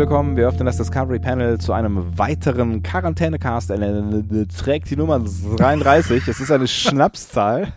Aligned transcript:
Willkommen. 0.00 0.34
Wir 0.34 0.48
öffnen 0.48 0.64
das 0.64 0.78
Discovery 0.78 1.18
Panel 1.18 1.58
zu 1.58 1.74
einem 1.74 2.18
weiteren 2.18 2.82
Quarantänecast. 2.82 3.68
Er 3.68 4.48
trägt 4.48 4.88
die 4.88 4.96
Nummer 4.96 5.22
33. 5.58 6.26
Es 6.26 6.40
ist 6.40 6.50
eine 6.50 6.66
Schnapszahl. 6.68 7.74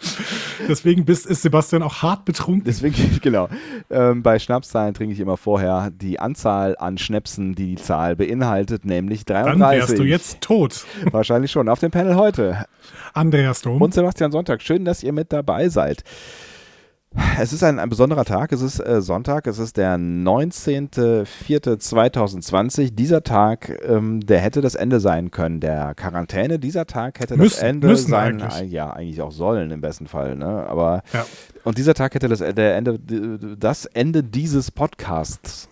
Deswegen 0.68 1.04
bist, 1.04 1.26
ist 1.26 1.42
Sebastian 1.42 1.82
auch 1.82 2.00
hart 2.00 2.24
betrunken. 2.24 2.64
Deswegen, 2.64 3.18
genau. 3.22 3.50
Ähm, 3.90 4.22
bei 4.22 4.38
Schnapszahlen 4.38 4.94
trinke 4.94 5.12
ich 5.12 5.20
immer 5.20 5.36
vorher 5.36 5.90
die 5.90 6.18
Anzahl 6.18 6.76
an 6.78 6.96
Schnäpsen, 6.96 7.54
die 7.54 7.74
die 7.74 7.82
Zahl 7.82 8.16
beinhaltet, 8.16 8.86
nämlich 8.86 9.26
33. 9.26 9.58
Dann 9.58 9.70
wärst 9.70 9.98
du 9.98 10.04
jetzt 10.04 10.40
tot. 10.40 10.86
Wahrscheinlich 11.10 11.50
schon. 11.50 11.68
Auf 11.68 11.80
dem 11.80 11.90
Panel 11.90 12.16
heute. 12.16 12.64
Andreas 13.12 13.60
Dom. 13.60 13.82
Und 13.82 13.92
Sebastian 13.92 14.32
Sonntag. 14.32 14.62
Schön, 14.62 14.86
dass 14.86 15.02
ihr 15.02 15.12
mit 15.12 15.30
dabei 15.30 15.68
seid. 15.68 16.04
Es 17.40 17.52
ist 17.52 17.64
ein, 17.64 17.80
ein 17.80 17.88
besonderer 17.88 18.24
Tag, 18.24 18.52
es 18.52 18.62
ist 18.62 18.78
äh, 18.78 19.02
Sonntag, 19.02 19.48
es 19.48 19.58
ist 19.58 19.76
der 19.76 19.96
19.04.2020. 19.96 22.94
Dieser 22.94 23.24
Tag, 23.24 23.76
ähm, 23.84 24.20
der 24.20 24.38
hätte 24.40 24.60
das 24.60 24.76
Ende 24.76 25.00
sein 25.00 25.32
können, 25.32 25.58
der 25.58 25.94
Quarantäne. 25.94 26.60
Dieser 26.60 26.86
Tag 26.86 27.18
hätte 27.18 27.36
Müssen- 27.36 27.58
das 27.60 27.68
Ende 27.68 27.88
müssen 27.88 28.10
sein, 28.10 28.40
eigentlich. 28.42 28.60
äh, 28.60 28.64
ja, 28.66 28.92
eigentlich 28.92 29.20
auch 29.22 29.32
sollen 29.32 29.72
im 29.72 29.80
besten 29.80 30.06
Fall, 30.06 30.36
ne? 30.36 30.64
Aber 30.68 31.02
Ja. 31.12 31.26
und 31.64 31.78
dieser 31.78 31.94
Tag 31.94 32.14
hätte 32.14 32.28
das, 32.28 32.38
der 32.38 32.76
Ende, 32.76 33.00
das 33.58 33.86
Ende 33.86 34.22
dieses 34.22 34.70
Podcasts 34.70 35.68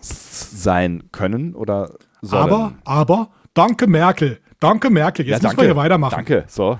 sein 0.61 1.03
können 1.13 1.55
oder 1.55 1.91
sollen. 2.21 2.43
Aber, 2.51 2.73
aber, 2.83 3.29
danke 3.53 3.87
Merkel. 3.87 4.39
Danke 4.59 4.89
Merkel. 4.89 5.25
Jetzt 5.25 5.41
müssen 5.43 5.55
wir 5.57 5.63
hier 5.63 5.77
weitermachen. 5.77 6.15
Danke. 6.17 6.43
So. 6.47 6.79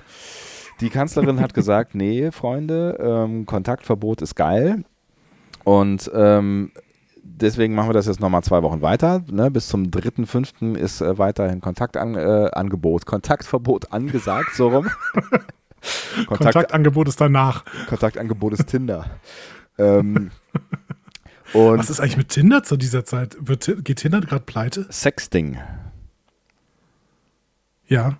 Die 0.81 0.89
Kanzlerin 0.89 1.41
hat 1.41 1.53
gesagt, 1.53 1.93
nee, 1.95 2.31
Freunde, 2.31 2.97
ähm, 2.99 3.45
Kontaktverbot 3.45 4.21
ist 4.21 4.35
geil. 4.35 4.83
Und 5.65 6.09
ähm, 6.13 6.71
deswegen 7.21 7.75
machen 7.75 7.89
wir 7.89 7.93
das 7.93 8.07
jetzt 8.07 8.19
nochmal 8.19 8.43
zwei 8.43 8.63
Wochen 8.63 8.81
weiter. 8.81 9.23
Ne? 9.29 9.51
Bis 9.51 9.67
zum 9.67 9.85
3.5. 9.85 10.75
ist 10.75 11.01
äh, 11.01 11.17
weiterhin 11.17 11.61
Kontaktangebot, 11.61 13.01
äh, 13.01 13.05
Kontaktverbot 13.05 13.91
angesagt, 13.91 14.55
so 14.55 14.69
rum. 14.69 14.89
Kontakt, 15.21 16.27
Kontaktangebot 16.27 17.07
ist 17.07 17.19
danach. 17.19 17.65
Kontaktangebot 17.87 18.53
ist 18.53 18.67
Tinder. 18.67 19.05
ähm, 19.77 20.31
Was 21.53 21.89
ist 21.89 21.99
eigentlich 21.99 22.17
mit 22.17 22.29
Tinder 22.29 22.63
zu 22.63 22.77
dieser 22.77 23.03
Zeit? 23.05 23.37
Wird, 23.39 23.83
geht 23.83 23.99
Tinder 23.99 24.21
gerade 24.21 24.45
pleite? 24.45 24.87
Sexting. 24.89 25.57
Ja. 27.87 28.17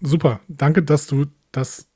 Super. 0.00 0.40
Danke, 0.48 0.82
dass 0.82 1.06
du 1.06 1.26
das 1.52 1.86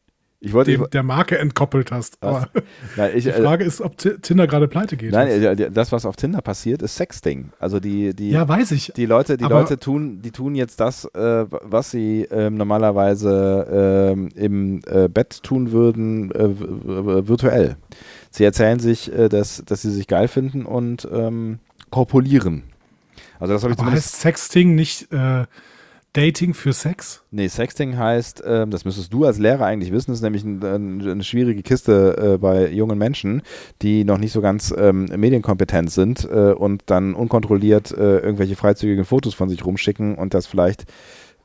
Ich 0.41 0.53
wollte. 0.53 0.71
dem, 0.71 0.87
der 0.93 1.03
Marke 1.03 1.39
entkoppelt 1.39 1.91
hast. 1.91 2.19
Was? 2.21 2.43
Aber 2.45 2.49
Nein, 2.97 3.12
ich, 3.17 3.25
die 3.25 3.31
äh, 3.31 3.43
Frage 3.43 3.65
ist, 3.65 3.81
ob 3.81 3.97
Ti- 3.97 4.19
Tinder 4.21 4.47
gerade 4.47 4.69
pleite 4.69 4.97
geht. 4.97 5.12
nein, 5.12 5.29
äh, 5.29 5.71
das, 5.71 5.93
was 5.93 6.05
auf 6.07 6.17
Tinder 6.17 6.41
passiert, 6.43 6.83
ist 6.83 6.97
Sexting. 6.97 7.51
Also 7.59 7.81
die, 7.81 8.15
die, 8.15 8.31
ja, 8.31 8.47
weiß 8.47 8.71
ich. 8.73 8.93
Die 8.95 9.07
Leute, 9.07 9.37
die 9.37 9.45
Leute 9.45 9.79
tun, 9.79 10.21
die 10.23 10.31
tun 10.31 10.55
jetzt 10.55 10.79
das, 10.81 11.07
äh, 11.15 11.47
was 11.49 11.91
sie 11.91 12.27
ähm, 12.31 12.57
normalerweise 12.57 14.12
ähm, 14.12 14.29
im 14.34 14.81
äh, 14.87 15.09
Bett 15.09 15.43
tun 15.43 15.73
würden, 15.73 16.31
äh, 16.33 17.27
virtuell. 17.28 17.77
Sie 18.31 18.44
erzählen 18.44 18.78
sich, 18.78 19.12
äh, 19.12 19.28
dass, 19.28 19.62
dass 19.65 19.83
sie 19.83 19.91
sich 19.91 20.06
geil 20.06 20.28
finden 20.28 20.67
und 20.67 21.09
ähm, 21.11 21.59
korpulieren. 21.91 22.65
Also 23.38 23.55
das 23.55 23.62
habe 23.62 23.73
ich 23.75 23.78
Aber 23.78 23.91
heißt 23.93 24.21
Sexting 24.21 24.75
nicht 24.75 25.12
äh, 25.12 25.44
Dating 26.16 26.54
für 26.54 26.72
Sex? 26.72 27.22
Nee, 27.31 27.47
Sexting 27.49 27.99
heißt, 27.99 28.43
ähm, 28.47 28.71
das 28.71 28.87
müsstest 28.87 29.12
du 29.12 29.25
als 29.27 29.38
Lehrer 29.38 29.66
eigentlich 29.66 29.93
wissen, 29.93 30.12
ist 30.12 30.22
nämlich 30.22 30.44
ein, 30.44 30.62
ein, 30.65 31.06
eine 31.06 31.22
schwierige 31.22 31.62
Kiste 31.62 32.34
äh, 32.34 32.38
bei 32.38 32.69
jungen 32.71 32.97
Menschen, 32.97 33.43
die 33.82 34.04
noch 34.04 34.16
nicht 34.16 34.32
so 34.32 34.41
ganz 34.41 34.75
ähm, 34.76 35.05
medienkompetent 35.15 35.91
sind 35.91 36.25
äh, 36.25 36.53
und 36.53 36.84
dann 36.87 37.15
unkontrolliert 37.15 37.91
äh, 37.93 38.19
irgendwelche 38.21 38.56
freizügigen 38.56 39.05
Fotos 39.05 39.34
von 39.34 39.50
sich 39.50 39.65
rumschicken 39.66 40.15
und 40.15 40.32
das 40.32 40.47
vielleicht 40.47 40.87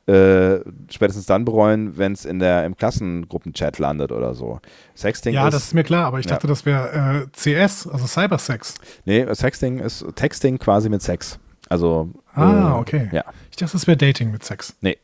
äh, 0.06 0.60
spätestens 0.90 1.26
dann 1.26 1.44
bereuen, 1.44 1.96
wenn 1.98 2.12
es 2.12 2.24
in 2.24 2.38
der 2.38 2.64
im 2.64 2.76
Klassengruppenchat 2.76 3.78
landet 3.78 4.10
oder 4.10 4.34
so. 4.34 4.58
Sexting 4.96 5.34
Ja, 5.34 5.48
ist 5.48 5.54
das 5.54 5.64
ist 5.64 5.74
mir 5.74 5.84
klar, 5.84 6.06
aber 6.06 6.18
ich 6.18 6.26
Ja. 6.26 6.32
dachte, 6.32 6.46
das 6.46 6.64
wäre 6.66 7.26
äh, 7.26 7.26
CS, 7.36 7.86
also 7.86 8.06
Cybersex. 8.06 8.74
nee, 9.04 9.24
Sexting 9.32 9.78
ist 9.80 10.04
Texting 10.16 10.58
quasi 10.58 10.88
mit 10.88 11.02
Sex. 11.02 11.38
Also 11.68 12.10
Ah, 12.34 12.76
äh, 12.76 12.80
okay. 12.80 13.08
Ja. 13.12 13.24
Ich 13.50 13.56
dachte, 13.56 13.72
das 13.72 13.86
wäre 13.86 13.96
Dating 13.96 14.30
mit 14.30 14.44
Sex. 14.44 14.74
Hm. 14.82 14.94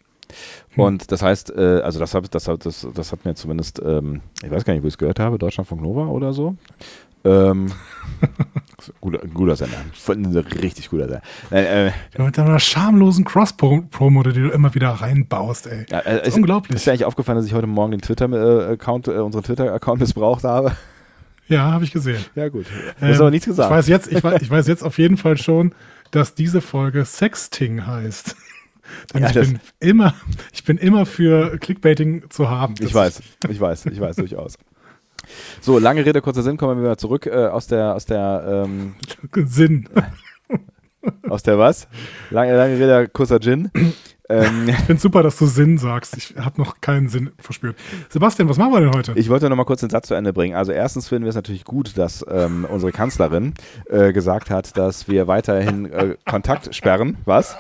Und 0.77 1.11
das 1.11 1.23
heißt, 1.23 1.51
äh, 1.57 1.81
also 1.83 1.99
das, 1.99 2.15
hab, 2.15 2.31
das, 2.31 2.45
das, 2.45 2.87
das 2.95 3.13
hat 3.13 3.25
mir 3.25 3.35
zumindest, 3.35 3.81
ähm, 3.85 4.21
ich 4.43 4.51
weiß 4.51 4.65
gar 4.65 4.75
nicht, 4.75 4.83
wo 4.83 4.87
ich 4.87 4.95
es 4.95 4.99
gehört 4.99 5.19
habe, 5.19 5.39
Deutschlandfunk 5.39 5.83
Nova 5.83 6.07
oder 6.07 6.33
so. 6.33 6.57
Ähm, 7.25 7.73
guter, 9.01 9.27
guter 9.27 9.57
Sender, 9.57 9.79
richtig 10.63 10.89
guter 10.91 11.09
Sender. 11.09 11.23
Äh, 11.51 11.89
äh, 11.89 11.93
mit 12.19 12.39
deiner 12.39 12.61
schamlosen 12.61 13.25
Cross-Promo, 13.25 14.23
die 14.23 14.33
du 14.33 14.51
immer 14.51 14.75
wieder 14.75 14.91
reinbaust, 14.91 15.67
ey. 15.67 15.87
ja, 15.91 15.99
äh, 16.01 16.21
ist 16.21 16.29
ist, 16.29 16.37
unglaublich. 16.37 16.77
ist 16.77 16.87
dir 16.87 16.93
eigentlich 16.93 17.05
aufgefallen, 17.05 17.39
dass 17.39 17.47
ich 17.47 17.55
heute 17.55 17.67
Morgen 17.67 17.91
den 17.93 18.01
Twitter-Account, 18.01 19.09
äh, 19.09 19.13
unseren 19.19 19.43
Twitter-Account 19.43 20.01
missbraucht 20.01 20.45
habe? 20.45 20.73
Ja, 21.49 21.73
habe 21.73 21.85
ich 21.85 21.93
gesehen. 21.93 22.23
Ja, 22.35 22.49
gut. 22.51 22.67
Du 23.01 23.07
hast 23.07 23.21
aber 23.21 23.31
nichts 23.31 23.47
Ich 23.47 23.53
gesagt. 23.53 23.71
weiß, 23.71 23.89
jetzt, 23.89 24.13
ich, 24.13 24.23
weiß, 24.23 24.43
ich 24.43 24.51
weiß 24.51 24.67
jetzt 24.67 24.83
auf 24.85 24.99
jeden 24.99 25.17
Fall 25.17 25.39
schon, 25.39 25.73
dass 26.11 26.35
diese 26.35 26.61
Folge 26.61 27.05
Sexting 27.05 27.87
heißt. 27.87 28.37
Denn 29.15 29.23
Ja, 29.23 29.29
ich, 29.29 29.35
bin 29.35 29.61
immer, 29.81 30.15
ich 30.53 30.65
bin 30.65 30.79
immer 30.79 31.05
für 31.05 31.59
Clickbaiting 31.59 32.31
zu 32.31 32.49
haben. 32.49 32.75
Ich 32.81 32.95
weiß, 32.95 33.21
ich 33.49 33.61
weiß, 33.61 33.87
ich 33.87 34.01
weiß 34.01 34.17
durchaus. 34.17 34.55
So, 35.61 35.79
lange 35.79 36.07
Rede, 36.07 36.23
kurzer 36.23 36.43
Sinn, 36.43 36.57
kommen 36.57 36.79
wir 36.79 36.85
wieder 36.85 36.97
zurück 36.97 37.27
äh, 37.27 37.49
aus 37.49 37.67
der, 37.67 37.95
aus 37.95 38.07
der, 38.07 38.65
ähm, 38.65 38.95
Sinn. 39.35 39.89
aus 41.29 41.43
der 41.43 41.59
was? 41.59 41.87
Lange, 42.31 42.57
lange 42.57 42.75
Rede, 42.75 43.09
kurzer 43.09 43.41
Gin. 43.41 43.71
Ähm, 44.29 44.65
Ich 44.69 44.77
finde 44.77 45.01
super, 45.01 45.23
dass 45.23 45.39
du 45.39 45.47
Sinn 45.47 45.79
sagst. 45.79 46.17
Ich 46.17 46.35
habe 46.39 46.61
noch 46.61 46.81
keinen 46.81 47.09
Sinn 47.09 47.31
verspürt. 47.39 47.77
Sebastian, 48.09 48.49
was 48.49 48.59
machen 48.59 48.73
wir 48.73 48.81
denn 48.81 48.93
heute? 48.93 49.13
Ich 49.17 49.29
wollte 49.29 49.49
noch 49.49 49.57
mal 49.57 49.65
kurz 49.65 49.81
den 49.81 49.91
Satz 49.91 50.09
zu 50.09 50.15
Ende 50.15 50.33
bringen. 50.33 50.55
Also 50.55 50.73
erstens 50.73 51.09
finden 51.09 51.25
wir 51.25 51.31
es 51.31 51.37
natürlich 51.37 51.65
gut, 51.65 51.97
dass 51.97 52.25
ähm, 52.31 52.67
unsere 52.69 52.93
Kanzlerin 52.93 53.55
äh, 53.89 54.13
gesagt 54.13 54.51
hat, 54.51 54.77
dass 54.77 55.09
wir 55.09 55.27
weiterhin 55.27 55.87
äh, 55.93 56.17
Kontakt 56.29 56.75
sperren. 56.75 57.17
Was? 57.25 57.57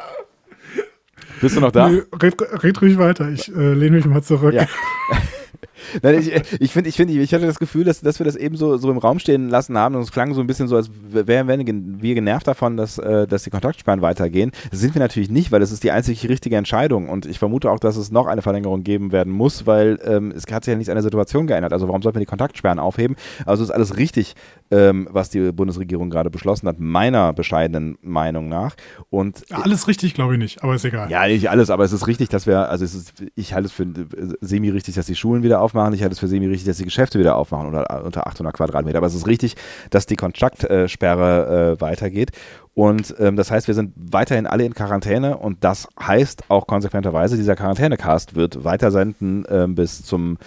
Bist 1.40 1.56
du 1.56 1.60
noch 1.60 1.72
da? 1.72 1.88
Nö, 1.88 2.04
red, 2.20 2.34
red 2.62 2.82
ruhig 2.82 2.98
weiter. 2.98 3.28
Ich 3.30 3.48
äh, 3.48 3.72
lehne 3.72 3.96
mich 3.96 4.06
mal 4.06 4.22
zurück. 4.22 4.54
Ja. 4.54 4.66
Nein, 6.02 6.18
ich 6.18 6.32
ich 6.60 6.72
finde, 6.72 6.88
ich, 6.88 6.96
find, 6.96 7.10
ich 7.10 7.34
hatte 7.34 7.46
das 7.46 7.58
Gefühl, 7.58 7.84
dass, 7.84 8.00
dass 8.00 8.18
wir 8.18 8.24
das 8.24 8.36
eben 8.36 8.56
so, 8.56 8.76
so 8.76 8.90
im 8.90 8.98
Raum 8.98 9.18
stehen 9.18 9.48
lassen 9.48 9.76
haben 9.78 9.94
und 9.94 10.02
es 10.02 10.12
klang 10.12 10.34
so 10.34 10.40
ein 10.40 10.46
bisschen 10.46 10.68
so, 10.68 10.76
als 10.76 10.90
wären 11.10 11.48
wir, 11.48 11.58
wir 11.58 12.14
genervt 12.14 12.46
davon, 12.46 12.76
dass, 12.76 12.98
äh, 12.98 13.26
dass 13.26 13.44
die 13.44 13.50
Kontaktsperren 13.50 14.02
weitergehen. 14.02 14.52
Das 14.70 14.80
sind 14.80 14.94
wir 14.94 15.00
natürlich 15.00 15.30
nicht, 15.30 15.52
weil 15.52 15.60
das 15.60 15.72
ist 15.72 15.84
die 15.84 15.90
einzig 15.90 16.28
richtige 16.28 16.56
Entscheidung 16.56 17.08
und 17.08 17.26
ich 17.26 17.38
vermute 17.38 17.70
auch, 17.70 17.78
dass 17.78 17.96
es 17.96 18.10
noch 18.10 18.26
eine 18.26 18.42
Verlängerung 18.42 18.82
geben 18.82 19.12
werden 19.12 19.32
muss, 19.32 19.66
weil 19.66 19.98
ähm, 20.04 20.32
es 20.36 20.44
hat 20.50 20.64
sich 20.64 20.72
ja 20.72 20.78
nichts 20.78 20.90
an 20.90 20.96
der 20.96 21.02
Situation 21.02 21.46
geändert. 21.46 21.72
Also 21.72 21.88
warum 21.88 22.02
sollten 22.02 22.16
wir 22.16 22.20
die 22.20 22.26
Kontaktsperren 22.26 22.78
aufheben? 22.78 23.16
Also 23.46 23.62
ist 23.62 23.70
alles 23.70 23.96
richtig, 23.96 24.34
ähm, 24.70 25.08
was 25.10 25.30
die 25.30 25.52
Bundesregierung 25.52 26.10
gerade 26.10 26.30
beschlossen 26.30 26.68
hat, 26.68 26.78
meiner 26.78 27.32
bescheidenen 27.32 27.98
Meinung 28.02 28.48
nach. 28.48 28.74
Und 29.10 29.44
Alles 29.50 29.88
richtig, 29.88 30.14
glaube 30.14 30.34
ich 30.34 30.38
nicht, 30.38 30.62
aber 30.62 30.74
ist 30.74 30.84
egal. 30.84 31.10
ja, 31.10 31.26
nicht 31.26 31.50
alles, 31.50 31.70
aber 31.70 31.84
es 31.84 31.92
ist 31.92 32.06
richtig, 32.06 32.28
dass 32.28 32.46
wir, 32.46 32.68
also 32.68 32.84
ist, 32.84 33.14
ich 33.34 33.54
halte 33.54 33.66
es 33.66 33.72
für 33.72 33.84
äh, 33.84 34.34
semi-richtig, 34.40 34.94
dass 34.94 35.06
die 35.06 35.14
Schulen 35.16 35.42
wieder 35.42 35.60
aufmachen. 35.60 35.94
Ich 35.94 36.02
halte 36.02 36.12
es 36.12 36.18
für 36.18 36.28
semi-richtig, 36.28 36.66
dass 36.66 36.78
die 36.78 36.84
Geschäfte 36.84 37.18
wieder 37.18 37.36
aufmachen 37.36 37.68
unter, 37.68 38.04
unter 38.04 38.26
800 38.26 38.54
Quadratmeter. 38.54 38.98
Aber 38.98 39.06
es 39.06 39.14
ist 39.14 39.26
richtig, 39.26 39.56
dass 39.90 40.06
die 40.06 40.16
Kontaktsperre 40.16 41.76
äh, 41.76 41.80
weitergeht. 41.80 42.30
Und 42.74 43.14
ähm, 43.18 43.34
das 43.36 43.50
heißt, 43.50 43.66
wir 43.66 43.74
sind 43.74 43.92
weiterhin 43.96 44.46
alle 44.46 44.64
in 44.64 44.72
Quarantäne 44.72 45.36
und 45.38 45.64
das 45.64 45.88
heißt 46.00 46.44
auch 46.48 46.66
konsequenterweise, 46.68 47.36
dieser 47.36 47.56
Quarantänecast 47.56 48.36
wird 48.36 48.62
weitersenden 48.62 49.44
ähm, 49.50 49.74
bis 49.74 50.04
zum 50.04 50.38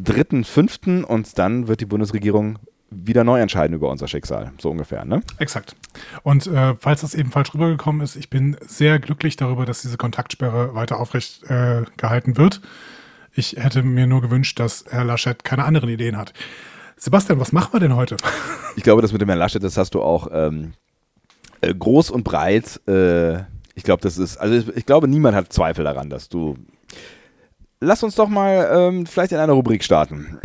3.5. 0.00 1.02
und 1.02 1.38
dann 1.38 1.68
wird 1.68 1.80
die 1.80 1.86
Bundesregierung 1.86 2.58
wieder 2.94 3.24
neu 3.24 3.40
entscheiden 3.40 3.74
über 3.74 3.88
unser 3.88 4.08
Schicksal. 4.08 4.52
So 4.60 4.70
ungefähr, 4.70 5.04
ne? 5.04 5.22
Exakt. 5.38 5.76
Und 6.22 6.46
äh, 6.46 6.74
falls 6.78 7.02
das 7.02 7.14
eben 7.14 7.30
falsch 7.30 7.54
rübergekommen 7.54 8.02
ist, 8.02 8.16
ich 8.16 8.30
bin 8.30 8.56
sehr 8.60 8.98
glücklich 8.98 9.36
darüber, 9.36 9.66
dass 9.66 9.82
diese 9.82 9.96
Kontaktsperre 9.96 10.74
weiter 10.74 11.00
aufrecht 11.00 11.44
äh, 11.50 11.82
gehalten 11.96 12.36
wird. 12.36 12.60
Ich 13.34 13.56
hätte 13.58 13.82
mir 13.82 14.06
nur 14.06 14.20
gewünscht, 14.20 14.60
dass 14.60 14.84
Herr 14.90 15.04
Laschet 15.04 15.44
keine 15.44 15.64
anderen 15.64 15.88
Ideen 15.88 16.16
hat. 16.16 16.32
Sebastian, 16.96 17.40
was 17.40 17.52
machen 17.52 17.72
wir 17.72 17.80
denn 17.80 17.96
heute? 17.96 18.16
Ich 18.74 18.84
glaube, 18.84 19.02
das 19.02 19.12
mit 19.12 19.20
dem 19.20 19.28
Herrn 19.28 19.38
Laschet, 19.38 19.62
das 19.62 19.76
hast 19.76 19.92
du 19.94 20.00
auch 20.00 20.28
ähm, 20.32 20.72
Äh, 21.62 21.74
groß 21.74 22.10
und 22.10 22.24
breit. 22.24 22.80
Äh, 22.86 23.38
ich 23.74 23.84
glaube, 23.84 24.02
das 24.02 24.18
ist, 24.18 24.36
also 24.36 24.54
ich, 24.54 24.76
ich, 24.76 24.84
glaube, 24.84 25.08
niemand 25.08 25.36
hat 25.36 25.52
Zweifel 25.52 25.84
daran, 25.84 26.10
dass 26.10 26.28
du. 26.28 26.56
Lass 27.80 28.02
uns 28.02 28.16
doch 28.16 28.28
mal 28.28 28.70
ähm, 28.72 29.06
vielleicht 29.06 29.32
in 29.32 29.38
einer 29.38 29.54
Rubrik 29.54 29.82
starten. 29.82 30.38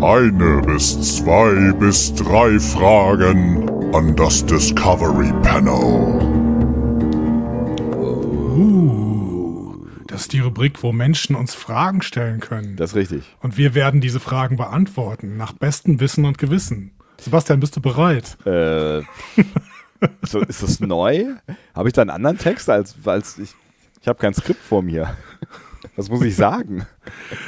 Eine 0.00 0.62
bis 0.62 1.16
zwei 1.16 1.72
bis 1.72 2.14
drei 2.14 2.60
Fragen 2.60 3.68
an 3.92 4.14
das 4.14 4.46
Discovery 4.46 5.32
Panel. 5.42 6.22
Uh, 7.96 9.74
das 10.06 10.20
ist 10.20 10.32
die 10.32 10.38
Rubrik, 10.38 10.84
wo 10.84 10.92
Menschen 10.92 11.34
uns 11.34 11.56
Fragen 11.56 12.02
stellen 12.02 12.38
können. 12.38 12.76
Das 12.76 12.90
ist 12.90 12.96
richtig. 12.96 13.24
Und 13.40 13.58
wir 13.58 13.74
werden 13.74 14.00
diese 14.00 14.20
Fragen 14.20 14.56
beantworten, 14.56 15.36
nach 15.36 15.52
bestem 15.52 15.98
Wissen 15.98 16.24
und 16.26 16.38
Gewissen. 16.38 16.92
Sebastian, 17.20 17.58
bist 17.58 17.74
du 17.74 17.80
bereit? 17.80 18.38
Äh, 18.46 19.02
so, 20.22 20.38
ist 20.46 20.62
das 20.62 20.78
neu? 20.78 21.24
Habe 21.74 21.88
ich 21.88 21.92
da 21.94 22.02
einen 22.02 22.10
anderen 22.10 22.38
Text 22.38 22.70
als, 22.70 22.94
als 23.04 23.36
ich? 23.38 23.52
Ich 24.00 24.06
habe 24.06 24.20
kein 24.20 24.32
Skript 24.32 24.62
vor 24.62 24.80
mir. 24.80 25.16
Was 25.96 26.08
muss 26.08 26.22
ich 26.22 26.36
sagen? 26.36 26.86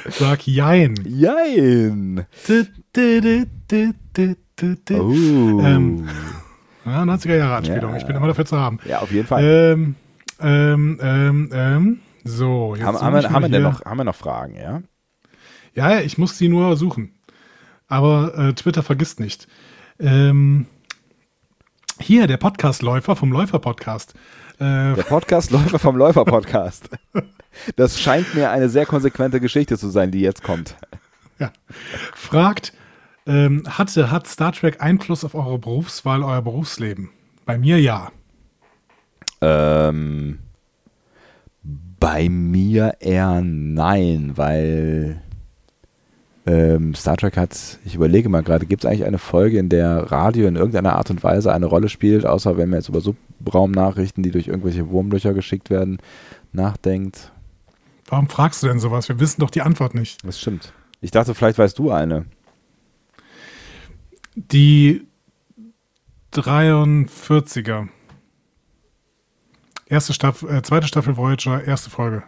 Sag 0.09 0.47
Jein. 0.47 0.95
Jein. 1.07 2.27
Oh. 4.93 5.61
Ähm, 5.63 6.09
ja, 6.85 7.03
90er 7.03 7.37
Jahre 7.37 7.57
Anspielung. 7.57 7.93
Ja. 7.93 7.97
Ich 7.97 8.07
bin 8.07 8.17
immer 8.17 8.27
dafür 8.27 8.47
zu 8.47 8.59
haben. 8.59 8.79
Ja, 8.85 9.01
auf 9.01 9.13
jeden 9.13 9.27
Fall. 9.27 9.45
Ähm, 9.45 9.95
ähm, 10.41 10.99
ähm, 11.03 11.51
ähm 11.53 12.01
so, 12.25 12.75
jetzt 12.75 12.85
haben, 12.85 13.01
haben, 13.01 13.15
wir, 13.15 13.31
haben, 13.31 13.53
wir 13.53 13.61
noch, 13.61 13.85
haben 13.85 13.97
wir 13.97 14.05
noch 14.05 14.15
Fragen, 14.15 14.57
ja? 14.57 14.83
Ja, 15.75 16.01
ich 16.01 16.19
muss 16.19 16.37
sie 16.37 16.49
nur 16.49 16.77
suchen. 16.77 17.15
Aber 17.89 18.37
äh, 18.37 18.53
Twitter 18.53 18.83
vergisst 18.83 19.21
nicht. 19.21 19.49
Ähm, 19.99 20.67
hier, 21.99 22.27
der 22.27 22.37
Podcastläufer 22.37 23.17
vom 23.17 23.33
Läufer-Podcast. 23.33 24.15
Äh, 24.59 24.95
der 24.95 25.05
Podcastläufer 25.09 25.79
vom 25.79 25.97
Läufer-Podcast. 25.97 26.91
Das 27.77 28.01
scheint 28.01 28.35
mir 28.35 28.51
eine 28.51 28.69
sehr 28.69 28.87
konsequente 28.87 29.41
Geschichte 29.41 29.77
zu 29.77 29.89
sein, 29.89 30.11
die 30.11 30.21
jetzt 30.21 30.43
kommt. 30.43 30.77
Ja. 31.39 31.53
Fragt, 32.15 32.73
ähm, 33.27 33.65
hatte, 33.67 34.11
hat 34.11 34.27
Star 34.27 34.53
Trek 34.53 34.81
Einfluss 34.81 35.25
auf 35.25 35.35
eure 35.35 35.59
Berufswahl, 35.59 36.23
euer 36.23 36.43
Berufsleben? 36.43 37.11
Bei 37.45 37.59
mir 37.59 37.81
ja. 37.81 38.11
Ähm, 39.41 40.39
bei 41.63 42.29
mir 42.29 42.97
eher 43.01 43.41
nein, 43.43 44.33
weil 44.37 45.23
ähm, 46.47 46.95
Star 46.95 47.17
Trek 47.17 47.37
hat, 47.37 47.79
ich 47.85 47.95
überlege 47.95 48.29
mal 48.29 48.43
gerade, 48.43 48.67
gibt 48.67 48.85
es 48.85 48.91
eigentlich 48.91 49.05
eine 49.05 49.19
Folge, 49.19 49.59
in 49.59 49.69
der 49.69 50.11
Radio 50.11 50.49
in 50.49 50.57
irgendeiner 50.57 50.97
Art 50.97 51.11
und 51.11 51.23
Weise 51.23 51.53
eine 51.53 51.67
Rolle 51.67 51.89
spielt, 51.89 52.25
außer 52.25 52.57
wenn 52.57 52.71
man 52.71 52.79
jetzt 52.79 52.89
über 52.89 53.01
Subraumnachrichten, 53.01 54.23
die 54.23 54.31
durch 54.31 54.49
irgendwelche 54.49 54.89
Wurmlöcher 54.89 55.35
geschickt 55.35 55.71
werden, 55.71 55.99
nachdenkt? 56.53 57.33
Warum 58.11 58.29
fragst 58.29 58.63
du 58.63 58.67
denn 58.67 58.81
sowas? 58.81 59.09
Wir 59.09 59.21
wissen 59.21 59.41
doch 59.41 59.51
die 59.51 59.63
Antwort 59.63 59.95
nicht. 59.95 60.25
Das 60.27 60.41
stimmt. 60.41 60.73
Ich 61.01 61.13
dachte, 61.13 61.35
vielleicht 61.35 61.59
weißt 61.59 61.79
du 61.79 61.93
eine. 61.93 62.27
Die 64.35 65.07
43er. 66.35 67.89
Erste 69.87 70.13
Staffel, 70.13 70.51
äh, 70.51 70.63
zweite 70.63 70.87
Staffel 70.87 71.17
Voyager, 71.17 71.65
erste 71.65 71.91
Folge. 71.91 72.25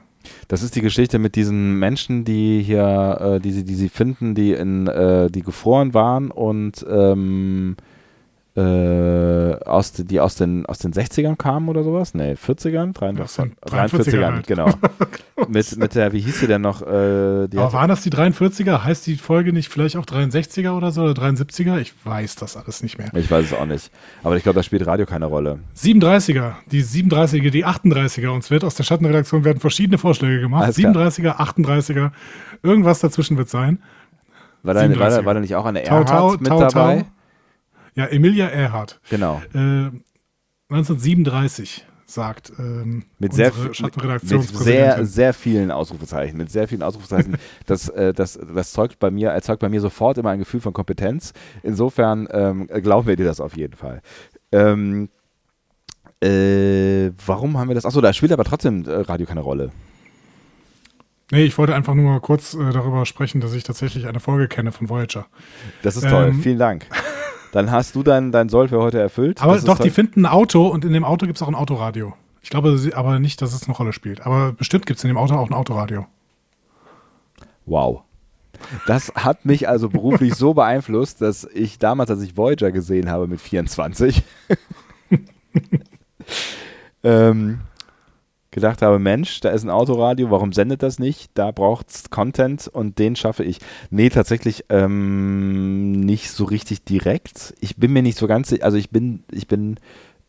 Das 0.47 0.63
ist 0.63 0.77
die 0.77 0.83
Geschichte 0.83 1.19
mit 1.19 1.35
diesen 1.35 1.79
Menschen, 1.79 2.25
die 2.25 2.63
hier, 2.63 3.19
äh, 3.21 3.41
die, 3.41 3.51
sie, 3.51 3.65
die 3.65 3.75
sie 3.75 3.89
finden, 3.89 4.37
die 4.37 4.53
in, 4.53 4.87
äh, 4.87 5.31
die 5.31 5.43
gefroren 5.43 5.95
waren 5.95 6.31
und 6.31 6.85
ähm, 6.89 7.77
äh, 8.55 9.55
aus, 9.65 9.93
die 9.93 10.21
aus 10.21 10.35
den, 10.35 10.67
aus 10.67 10.79
den 10.79 10.93
60ern 10.93 11.37
kamen 11.37 11.71
oder 11.71 11.83
sowas? 11.83 12.13
Nee, 12.13 12.33
40ern? 12.33 12.93
43, 12.93 13.55
43ern, 13.65 14.35
halt. 14.35 14.47
genau. 14.47 14.69
mit, 15.49 15.77
mit 15.79 15.95
der, 15.95 16.13
wie 16.13 16.21
hieß 16.21 16.41
sie 16.41 16.47
denn 16.47 16.61
noch? 16.61 16.83
Äh, 16.83 16.87
Aber 16.87 17.73
waren 17.73 17.89
das 17.89 18.03
die 18.03 18.11
43er? 18.11 18.85
Heißt 18.85 19.07
die 19.07 19.17
Folge 19.17 19.55
nicht 19.55 19.71
vielleicht 19.71 19.97
auch 19.97 20.05
63er 20.05 20.77
oder 20.77 20.91
so 20.93 21.03
oder 21.03 21.13
73er? 21.13 21.79
Ich 21.79 21.95
weiß 22.05 22.37
das 22.37 22.59
alles 22.59 22.83
nicht 22.83 22.99
mehr. 22.99 23.11
Ich 23.15 23.31
weiß 23.31 23.47
es 23.47 23.55
auch 23.55 23.65
nicht. 23.65 23.91
Aber 24.23 24.37
ich 24.37 24.43
glaube, 24.43 24.57
da 24.57 24.63
spielt 24.63 24.87
Radio 24.87 25.07
keine 25.07 25.27
Rolle. 25.27 25.61
37er, 25.77 26.53
die 26.71 26.85
37er, 26.85 27.51
die 27.51 27.65
38er. 27.65 28.29
Uns 28.29 28.51
wird 28.51 28.65
aus 28.65 28.75
der 28.75 28.85
Schattenredaktion 28.85 29.45
werden 29.45 29.61
verschiedene 29.61 29.97
Vorschläge 29.97 30.41
gemacht. 30.41 30.73
37er, 30.73 31.37
38er, 31.37 32.11
irgendwas 32.63 33.01
dazwischen 33.01 33.39
wird 33.39 33.49
sein. 33.49 33.79
War 34.63 34.75
da, 34.75 34.99
war 34.99 35.11
da, 35.11 35.25
war 35.25 35.35
da 35.35 35.41
nicht 35.41 35.55
auch 35.57 35.65
eine 35.65 35.83
Erhard 35.85 36.41
mit 36.41 36.51
Tau, 36.51 36.61
dabei? 36.61 37.01
Tau. 37.01 37.07
Ja, 37.95 38.07
Emilia 38.07 38.49
Earhart. 38.49 39.01
Genau. 39.11 39.43
Äh, 39.55 39.91
1937 40.69 41.87
sagt 42.07 42.53
ähm, 42.59 43.05
mit 43.19 43.33
sehr, 43.33 43.53
mit 43.55 44.49
sehr, 44.49 45.05
sehr 45.07 45.33
vielen 45.33 45.71
Ausrufezeichen, 45.71 46.37
mit 46.37 46.51
sehr 46.51 46.69
vielen 46.69 46.83
Ausrufezeichen. 46.83 47.37
das, 47.67 47.89
äh, 47.89 48.13
das, 48.13 48.39
das 48.55 48.73
zeugt 48.73 48.99
bei 48.99 49.11
mir, 49.11 49.31
erzeugt 49.31 49.61
bei 49.61 49.69
mir 49.69 49.81
sofort 49.81 50.19
immer 50.19 50.31
ein 50.31 50.39
Gefühl 50.39 50.61
von 50.61 50.73
Kompetenz. 50.73 51.33
Insofern 51.63 52.29
ähm, 52.31 52.67
glauben 52.67 53.07
wir 53.07 53.17
dir 53.17 53.25
das 53.25 53.41
auf 53.41 53.57
jeden 53.57 53.75
Fall. 53.75 54.03
Ähm, 54.53 55.09
äh, 56.23 57.11
warum 57.27 57.59
haben 57.59 57.69
wir 57.69 57.75
das? 57.75 57.85
Achso, 57.85 58.01
da 58.01 58.13
spielt 58.13 58.33
aber 58.33 58.45
trotzdem 58.45 58.85
äh, 58.87 58.93
Radio 58.93 59.27
keine 59.27 59.41
Rolle. 59.41 59.73
Nee, 61.33 61.45
ich 61.45 61.57
wollte 61.57 61.75
einfach 61.75 61.95
nur 61.95 62.21
kurz 62.21 62.53
äh, 62.53 62.73
darüber 62.73 63.07
sprechen, 63.07 63.41
dass 63.41 63.55
ich 63.55 63.65
tatsächlich 63.65 64.07
eine 64.07 64.21
Folge 64.21 64.49
kenne 64.49 64.71
von 64.71 64.91
Voyager. 64.91 65.27
Das 65.83 65.97
ist 65.97 66.07
toll, 66.07 66.29
ähm, 66.29 66.43
vielen 66.43 66.59
Dank. 66.59 66.87
Dann 67.53 67.71
hast 67.71 67.95
du 67.95 68.03
dein, 68.03 68.33
dein 68.33 68.49
Soll 68.49 68.69
für 68.69 68.81
heute 68.81 68.99
erfüllt. 68.99 69.43
Aber 69.43 69.55
das 69.55 69.65
doch, 69.65 69.79
die 69.79 69.91
finden 69.91 70.27
ein 70.27 70.33
Auto 70.33 70.67
und 70.67 70.85
in 70.85 70.93
dem 70.93 71.05
Auto 71.05 71.27
gibt 71.27 71.37
es 71.37 71.43
auch 71.43 71.49
ein 71.49 71.55
Autoradio. 71.55 72.15
Ich 72.43 72.51
glaube 72.51 72.77
aber 72.95 73.21
nicht, 73.21 73.41
dass 73.41 73.55
es 73.55 73.69
eine 73.69 73.77
Rolle 73.77 73.93
spielt. 73.93 74.27
Aber 74.27 74.53
bestimmt 74.53 74.87
gibt 74.87 74.99
es 74.99 75.05
in 75.05 75.09
dem 75.09 75.17
Auto 75.17 75.35
auch 75.35 75.49
ein 75.49 75.55
Autoradio. 75.55 76.07
Wow. 77.67 78.03
Das 78.87 79.13
hat 79.15 79.45
mich 79.45 79.69
also 79.69 79.89
beruflich 79.89 80.35
so 80.35 80.55
beeinflusst, 80.55 81.21
dass 81.21 81.45
ich 81.45 81.79
damals, 81.79 82.11
als 82.11 82.23
ich 82.23 82.37
Voyager 82.37 82.73
gesehen 82.73 83.11
habe 83.11 83.27
mit 83.27 83.41
24, 83.41 84.23
ähm, 87.05 87.61
gedacht 88.53 88.83
habe, 88.83 88.99
Mensch, 88.99 89.41
da 89.41 89.51
ist 89.51 89.65
ein 89.65 89.71
Autoradio, 89.71 90.31
warum 90.31 90.53
sendet 90.53 90.83
das 90.83 90.99
nicht? 90.99 91.31
Da 91.35 91.51
braucht 91.51 91.91
es 91.91 92.11
Content 92.11 92.69
und 92.69 92.99
den 92.99 93.17
schaffe 93.17 93.43
ich. 93.43 93.59
Nee, 93.91 94.11
tatsächlich 94.11 94.67
ähm, 94.69 95.93
nicht 95.93 96.31
so 96.31 96.45
richtig 96.45 96.85
direkt. 96.85 97.55
Ich 97.61 97.77
bin 97.77 97.93
mir 97.93 98.03
nicht 98.03 98.19
so 98.19 98.29
ganz, 98.29 98.55
also 98.61 98.77
ich 98.77 98.91
bin, 98.91 99.25
ich 99.33 99.49
bin 99.49 99.77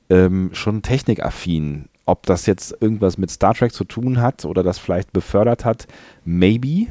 ähm, 0.10 0.50
schon 0.54 0.82
technikaffin. 0.82 1.90
Ob 2.06 2.26
das 2.26 2.46
jetzt 2.46 2.76
irgendwas 2.82 3.18
mit 3.18 3.30
Star 3.30 3.54
Trek 3.54 3.74
zu 3.74 3.84
tun 3.84 4.20
hat 4.20 4.46
oder 4.46 4.64
das 4.64 4.80
vielleicht 4.80 5.14
befördert 5.14 5.64
hat, 5.64 5.88
maybe. 6.26 6.88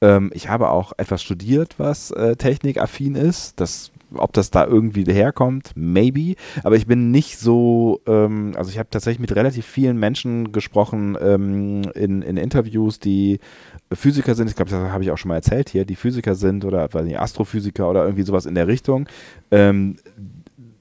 Ähm, 0.00 0.30
ich 0.34 0.48
habe 0.48 0.70
auch 0.70 0.92
etwas 0.98 1.22
studiert, 1.22 1.74
was 1.78 2.10
äh, 2.10 2.36
technikaffin 2.36 3.16
ist. 3.16 3.60
Das 3.60 3.90
ob 4.16 4.32
das 4.32 4.50
da 4.50 4.66
irgendwie 4.66 5.04
herkommt, 5.04 5.72
maybe. 5.74 6.34
Aber 6.62 6.76
ich 6.76 6.86
bin 6.86 7.10
nicht 7.10 7.38
so, 7.38 8.00
ähm, 8.06 8.52
also 8.56 8.70
ich 8.70 8.78
habe 8.78 8.90
tatsächlich 8.90 9.20
mit 9.20 9.34
relativ 9.34 9.66
vielen 9.66 9.98
Menschen 9.98 10.52
gesprochen 10.52 11.16
ähm, 11.20 11.82
in, 11.94 12.22
in 12.22 12.36
Interviews, 12.36 12.98
die 12.98 13.40
Physiker 13.92 14.34
sind. 14.34 14.48
Ich 14.48 14.56
glaube, 14.56 14.70
das 14.70 14.80
habe 14.80 15.02
ich 15.02 15.10
auch 15.10 15.18
schon 15.18 15.28
mal 15.28 15.36
erzählt 15.36 15.68
hier, 15.68 15.84
die 15.84 15.96
Physiker 15.96 16.34
sind 16.34 16.64
oder 16.64 16.92
weiß 16.92 17.04
nicht, 17.04 17.18
Astrophysiker 17.18 17.88
oder 17.88 18.04
irgendwie 18.04 18.24
sowas 18.24 18.46
in 18.46 18.54
der 18.54 18.66
Richtung. 18.66 19.08
Ähm, 19.50 19.96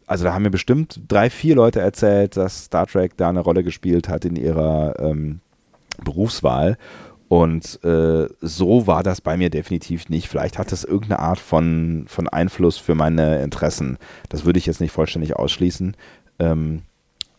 also 0.06 0.26
da 0.26 0.34
haben 0.34 0.44
mir 0.44 0.52
bestimmt 0.52 1.02
drei, 1.08 1.30
vier 1.30 1.56
Leute 1.56 1.80
erzählt, 1.80 2.38
dass 2.38 2.66
Star 2.66 2.88
Trek 2.88 3.18
da 3.18 3.30
eine 3.30 3.40
Rolle 3.40 3.64
gespielt 3.64 4.10
hat 4.10 4.26
in 4.26 4.36
ihrer 4.36 5.00
ähm, 5.00 5.40
Berufswahl. 6.04 6.78
Und 7.34 7.84
äh, 7.84 8.28
so 8.42 8.86
war 8.86 9.02
das 9.02 9.20
bei 9.20 9.38
mir 9.38 9.50
definitiv 9.50 10.08
nicht. 10.08 10.28
Vielleicht 10.28 10.60
hat 10.60 10.72
es 10.72 10.84
irgendeine 10.84 11.18
Art 11.18 11.40
von, 11.40 12.06
von 12.08 12.28
Einfluss 12.28 12.78
für 12.78 12.94
meine 12.94 13.42
Interessen. 13.42 13.98
Das 14.30 14.46
würde 14.46 14.60
ich 14.60 14.68
jetzt 14.68 14.80
nicht 14.80 14.92
vollständig 14.92 15.36
ausschließen. 15.36 15.98
Ähm, 16.38 16.84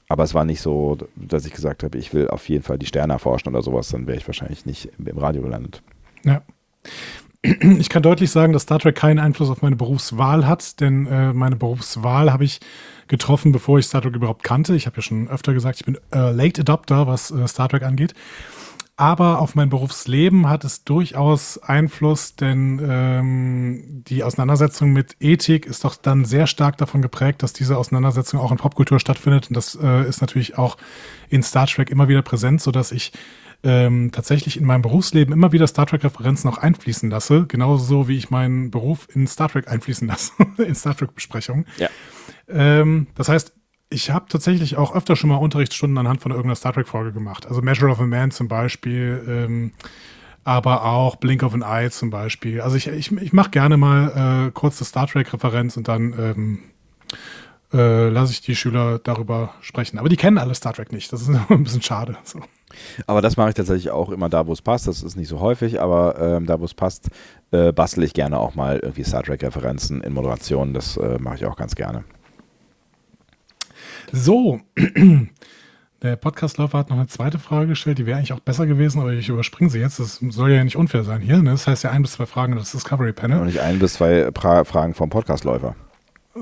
aber 0.09 0.25
es 0.25 0.35
war 0.35 0.45
nicht 0.45 0.61
so, 0.61 0.99
dass 1.15 1.47
ich 1.47 1.53
gesagt 1.53 1.85
habe, 1.85 1.97
ich 1.97 2.13
will 2.13 2.27
auf 2.27 2.49
jeden 2.49 2.65
Fall 2.65 2.77
die 2.77 2.87
Sterne 2.87 3.13
erforschen 3.13 3.51
oder 3.51 3.63
sowas. 3.63 3.87
Dann 3.87 4.09
wäre 4.09 4.19
ich 4.19 4.27
wahrscheinlich 4.27 4.67
nicht 4.67 4.91
im, 4.99 5.17
Radio 5.17 5.43
gelandet. 5.43 5.81
Ja. 6.25 6.43
Ich 7.79 7.91
kann 7.91 8.03
deutlich 8.03 8.31
sagen, 8.31 8.55
dass 8.55 8.63
Star 8.63 8.79
Trek 8.79 8.97
keinen 8.97 9.19
Einfluss 9.19 9.51
auf 9.51 9.61
meine 9.61 9.77
Berufswahl 9.77 10.47
hat, 10.47 10.81
denn 10.81 11.07
äh, 11.07 11.35
meine 11.35 11.57
Berufswahl 11.57 12.33
habe 12.33 12.43
ich 12.43 12.59
getroffen, 13.07 13.53
bevor 13.53 13.79
ich 13.79 13.85
Star 13.85 14.01
Trek 14.01 14.17
überhaupt 14.17 14.43
kannte. 14.43 14.75
Ich 14.75 14.87
habe 14.87 14.97
ja 14.97 15.03
schon 15.03 15.29
öfter 15.29 15.53
gesagt, 15.53 15.79
ich 15.79 15.85
bin 15.85 15.99
äh, 16.11 16.31
Late 16.31 16.63
Adopter, 16.63 17.07
was 17.07 17.31
äh, 17.31 17.47
Star 17.47 17.69
Trek 17.69 17.83
angeht. 17.83 18.15
Aber 18.97 19.41
auf 19.41 19.57
mein 19.57 19.71
Berufsleben 19.71 20.49
hat 20.49 20.63
es 20.63 20.85
durchaus 20.85 21.59
Einfluss, 21.59 22.37
denn 22.37 22.81
ähm, 22.89 24.05
die 24.07 24.23
Auseinandersetzung 24.23 24.93
mit 24.93 25.17
Ethik 25.19 25.67
ist 25.67 25.85
doch 25.85 25.97
dann 25.97 26.25
sehr 26.25 26.47
stark 26.47 26.77
davon 26.77 27.03
geprägt, 27.03 27.43
dass 27.43 27.53
diese 27.53 27.77
Auseinandersetzung 27.77 28.39
auch 28.39 28.53
in 28.53 28.59
Popkultur 28.59 29.01
stattfindet. 29.01 29.49
Und 29.49 29.57
das 29.57 29.77
äh, 29.83 30.09
ist 30.09 30.21
natürlich 30.21 30.59
auch 30.59 30.77
in 31.29 31.43
Star 31.43 31.67
Trek 31.67 31.91
immer 31.91 32.07
wieder 32.07 32.23
präsent, 32.23 32.61
sodass 32.61 32.93
ich 32.93 33.13
ähm, 33.65 34.11
tatsächlich 34.13 34.59
in 34.59 34.65
meinem 34.65 34.83
Berufsleben 34.83 35.33
immer 35.33 35.51
wieder 35.51 35.67
Star 35.67 35.87
Trek-Referenzen 35.87 36.49
auch 36.49 36.59
einfließen 36.59 37.11
lasse. 37.11 37.47
Genauso 37.49 38.07
wie 38.07 38.17
ich 38.17 38.31
meinen 38.31 38.71
Beruf 38.71 39.09
in 39.13 39.27
Star 39.27 39.49
Trek 39.49 39.67
einfließen 39.67 40.07
lasse, 40.07 40.33
in 40.59 40.75
Star 40.77 40.97
Trek-Besprechungen. 40.97 41.67
Ja. 41.79 41.89
Ähm, 42.49 43.09
das 43.17 43.29
heißt, 43.29 43.55
ich 43.91 44.11
habe 44.11 44.27
tatsächlich 44.29 44.77
auch 44.77 44.95
öfter 44.95 45.17
schon 45.17 45.31
mal 45.31 45.37
Unterrichtsstunden 45.37 45.99
anhand 45.99 46.21
von 46.21 46.33
irgendeiner 46.33 46.57
Star 46.57 46.73
Trek-Folge 46.73 47.13
gemacht. 47.13 47.47
Also 47.47 47.63
Measure 47.63 47.91
of 47.91 48.01
a 48.01 48.07
Man 48.07 48.31
zum 48.31 48.49
Beispiel, 48.49 49.23
ähm, 49.29 49.73
aber 50.43 50.85
auch 50.85 51.17
Blink 51.17 51.43
of 51.43 51.55
an 51.55 51.63
Eye 51.63 51.91
zum 51.91 52.11
Beispiel. 52.11 52.61
Also 52.61 52.77
ich, 52.77 52.89
ich, 52.89 53.13
ich 53.13 53.33
mache 53.33 53.51
gerne 53.51 53.77
mal 53.77 54.49
äh, 54.49 54.51
kurze 54.51 54.85
Star 54.85 55.07
Trek-Referenz 55.07 55.77
und 55.77 55.89
dann 55.89 56.15
ähm, 56.19 56.59
äh, 57.75 58.09
lasse 58.09 58.33
ich 58.33 58.41
die 58.41 58.55
Schüler 58.55 59.01
darüber 59.01 59.55
sprechen. 59.61 59.99
Aber 59.99 60.09
die 60.09 60.17
kennen 60.17 60.39
alle 60.39 60.55
Star 60.55 60.73
Trek 60.73 60.93
nicht. 60.93 61.13
Das 61.13 61.23
ist 61.23 61.29
ein 61.49 61.65
bisschen 61.65 61.83
schade. 61.83 62.17
So. 62.23 62.41
Aber 63.07 63.21
das 63.21 63.37
mache 63.37 63.51
ich 63.51 63.55
tatsächlich 63.55 63.91
auch 63.91 64.11
immer 64.11 64.29
da, 64.29 64.47
wo 64.47 64.53
es 64.53 64.63
passt. 64.63 64.87
Das 64.87 65.03
ist 65.03 65.17
nicht 65.17 65.29
so 65.29 65.41
häufig, 65.41 65.81
aber 65.81 66.19
ähm, 66.19 66.47
da, 66.47 66.61
wo 66.61 66.65
es 66.65 66.75
passt, 66.75 67.09
äh, 67.51 67.73
bastel 67.73 68.05
ich 68.05 68.15
gerne 68.15 68.39
auch 68.39 68.55
mal 68.55 68.79
irgendwie 68.79 69.05
Star 69.05 69.23
Trek-Referenzen 69.23 70.03
in 70.03 70.13
Moderation. 70.13 70.73
Das 70.73 70.97
äh, 70.97 71.19
mache 71.19 71.37
ich 71.37 71.47
auch 71.47 71.57
ganz 71.57 71.75
gerne. 71.75 72.05
So, 74.13 74.61
der 76.03 76.17
Podcastläufer 76.17 76.79
hat 76.79 76.91
noch 76.91 76.97
eine 76.97 77.07
zweite 77.07 77.39
Frage 77.39 77.69
gestellt, 77.69 77.99
die 77.99 78.07
wäre 78.07 78.19
eigentlich 78.19 78.33
auch 78.33 78.41
besser 78.41 78.67
gewesen, 78.67 79.01
aber 79.01 79.13
ich 79.13 79.29
überspringe 79.29 79.71
sie 79.71 79.81
jetzt. 79.81 79.99
Das 79.99 80.17
soll 80.17 80.53
ja 80.53 80.63
nicht 80.63 80.77
unfair 80.77 81.05
sein 81.05 81.21
hier. 81.21 81.39
Ne? 81.39 81.51
Das 81.51 81.67
heißt 81.67 81.85
ja 81.85 81.91
ein 81.91 82.03
bis 82.03 82.13
zwei 82.13 82.27
Fragen 82.27 82.57
das 82.57 82.73
Discovery 82.73 83.13
Panel. 83.13 83.41
Und 83.41 83.47
nicht 83.47 83.61
ein 83.61 83.79
bis 83.79 83.95
zwei 83.95 84.31
pra 84.31 84.65
Fragen 84.65 84.95
vom 84.95 85.11
Podcastläufer. 85.11 85.75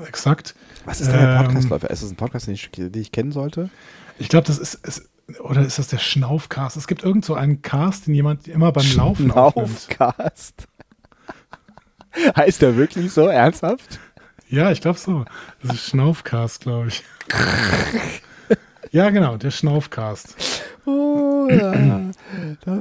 Exakt. 0.06 0.54
Was 0.84 1.00
ist 1.00 1.12
denn 1.12 1.20
der 1.20 1.36
ähm, 1.36 1.44
Podcastläufer? 1.44 1.90
Ist 1.90 2.02
das 2.02 2.10
ein 2.10 2.16
Podcast, 2.16 2.46
den 2.46 2.54
ich, 2.54 2.70
den 2.70 2.94
ich 2.94 3.12
kennen 3.12 3.32
sollte? 3.32 3.70
Ich 4.18 4.28
glaube, 4.28 4.46
das 4.46 4.58
ist, 4.58 4.74
ist, 4.86 5.10
oder 5.40 5.62
ist 5.62 5.78
das 5.78 5.88
der 5.88 5.98
Schnaufcast? 5.98 6.76
Es 6.76 6.86
gibt 6.86 7.04
irgend 7.04 7.24
so 7.24 7.34
einen 7.34 7.62
Cast, 7.62 8.06
den 8.06 8.14
jemand 8.14 8.48
immer 8.48 8.72
beim 8.72 8.86
Laufen 8.96 9.30
Schnaufcast. 9.30 10.66
heißt 12.36 12.62
der 12.62 12.76
wirklich 12.76 13.12
so? 13.12 13.26
Ernsthaft? 13.26 14.00
Ja, 14.52 14.70
ich 14.70 14.82
glaube 14.82 14.98
so. 14.98 15.24
Das 15.62 15.76
ist 15.76 15.88
Schnaufcast, 15.88 16.60
glaube 16.60 16.88
ich. 16.88 17.02
ja, 18.90 19.08
genau, 19.08 19.38
der 19.38 19.50
Schnaufcast. 19.50 20.36
Oh, 20.84 21.48
ja. 21.50 22.10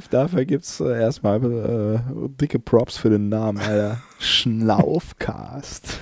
Dafür 0.09 0.43
gibt 0.43 0.65
es 0.65 0.81
äh, 0.81 0.99
erstmal 0.99 1.41
äh, 1.41 1.99
dicke 2.41 2.59
Props 2.59 2.97
für 2.97 3.09
den 3.09 3.29
Namen, 3.29 3.57
Alter. 3.57 4.01
Schnaufcast. 4.19 5.97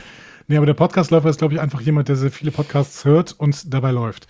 Nee, 0.48 0.58
aber 0.58 0.66
der 0.66 0.74
Podcastläufer 0.74 1.30
ist, 1.30 1.38
glaube 1.38 1.54
ich, 1.54 1.60
einfach 1.60 1.82
jemand, 1.82 2.08
der 2.08 2.16
sehr 2.16 2.32
viele 2.32 2.50
Podcasts 2.50 3.06
hört 3.06 3.34
und 3.34 3.72
dabei 3.72 3.92
läuft. 3.92 4.26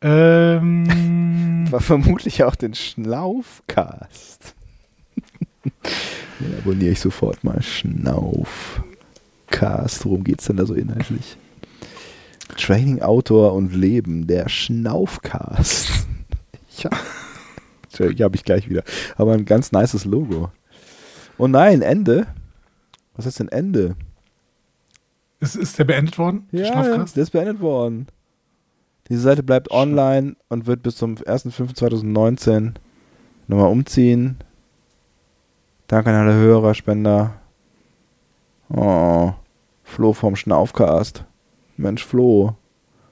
Ähm, 0.00 1.66
War 1.72 1.80
vermutlich 1.80 2.44
auch 2.44 2.54
den 2.54 2.74
Schnaufcast. 2.74 4.54
Den 6.38 6.58
abonniere 6.60 6.92
ich 6.92 7.00
sofort 7.00 7.42
mal. 7.42 7.60
Schnauf. 7.62 8.80
Cast. 9.54 10.04
Worum 10.04 10.24
geht 10.24 10.40
es 10.40 10.46
denn 10.46 10.56
da 10.56 10.66
so 10.66 10.74
inhaltlich? 10.74 11.36
Training, 12.56 13.02
Autor 13.02 13.54
und 13.54 13.72
Leben, 13.72 14.26
der 14.26 14.48
Schnaufcast. 14.48 16.06
ja. 16.78 16.90
Hier 17.96 18.24
habe 18.24 18.34
ich 18.34 18.44
gleich 18.44 18.68
wieder. 18.68 18.82
Aber 19.16 19.32
ein 19.32 19.44
ganz 19.44 19.70
nices 19.70 20.04
Logo. 20.04 20.50
Oh 21.38 21.46
nein, 21.46 21.82
Ende. 21.82 22.26
Was 23.14 23.26
ist 23.26 23.38
denn 23.38 23.48
Ende? 23.48 23.94
Ist, 25.38 25.54
ist 25.54 25.78
der 25.78 25.84
beendet 25.84 26.18
worden? 26.18 26.48
Ja, 26.50 26.82
der 26.82 27.04
ist 27.04 27.30
beendet 27.30 27.60
worden. 27.60 28.08
Diese 29.08 29.20
Seite 29.20 29.44
bleibt 29.44 29.70
online 29.70 30.34
und 30.48 30.66
wird 30.66 30.82
bis 30.82 30.96
zum 30.96 31.14
1.5.2019 31.14 32.74
nochmal 33.46 33.70
umziehen. 33.70 34.38
Danke 35.86 36.10
an 36.10 36.16
alle 36.16 36.34
Hörer, 36.34 36.74
Spender. 36.74 37.34
Oh. 38.68 39.34
Flo 39.84 40.12
vom 40.12 40.34
Schnaufcast. 40.34 41.24
Mensch, 41.76 42.04
Flo. 42.04 42.56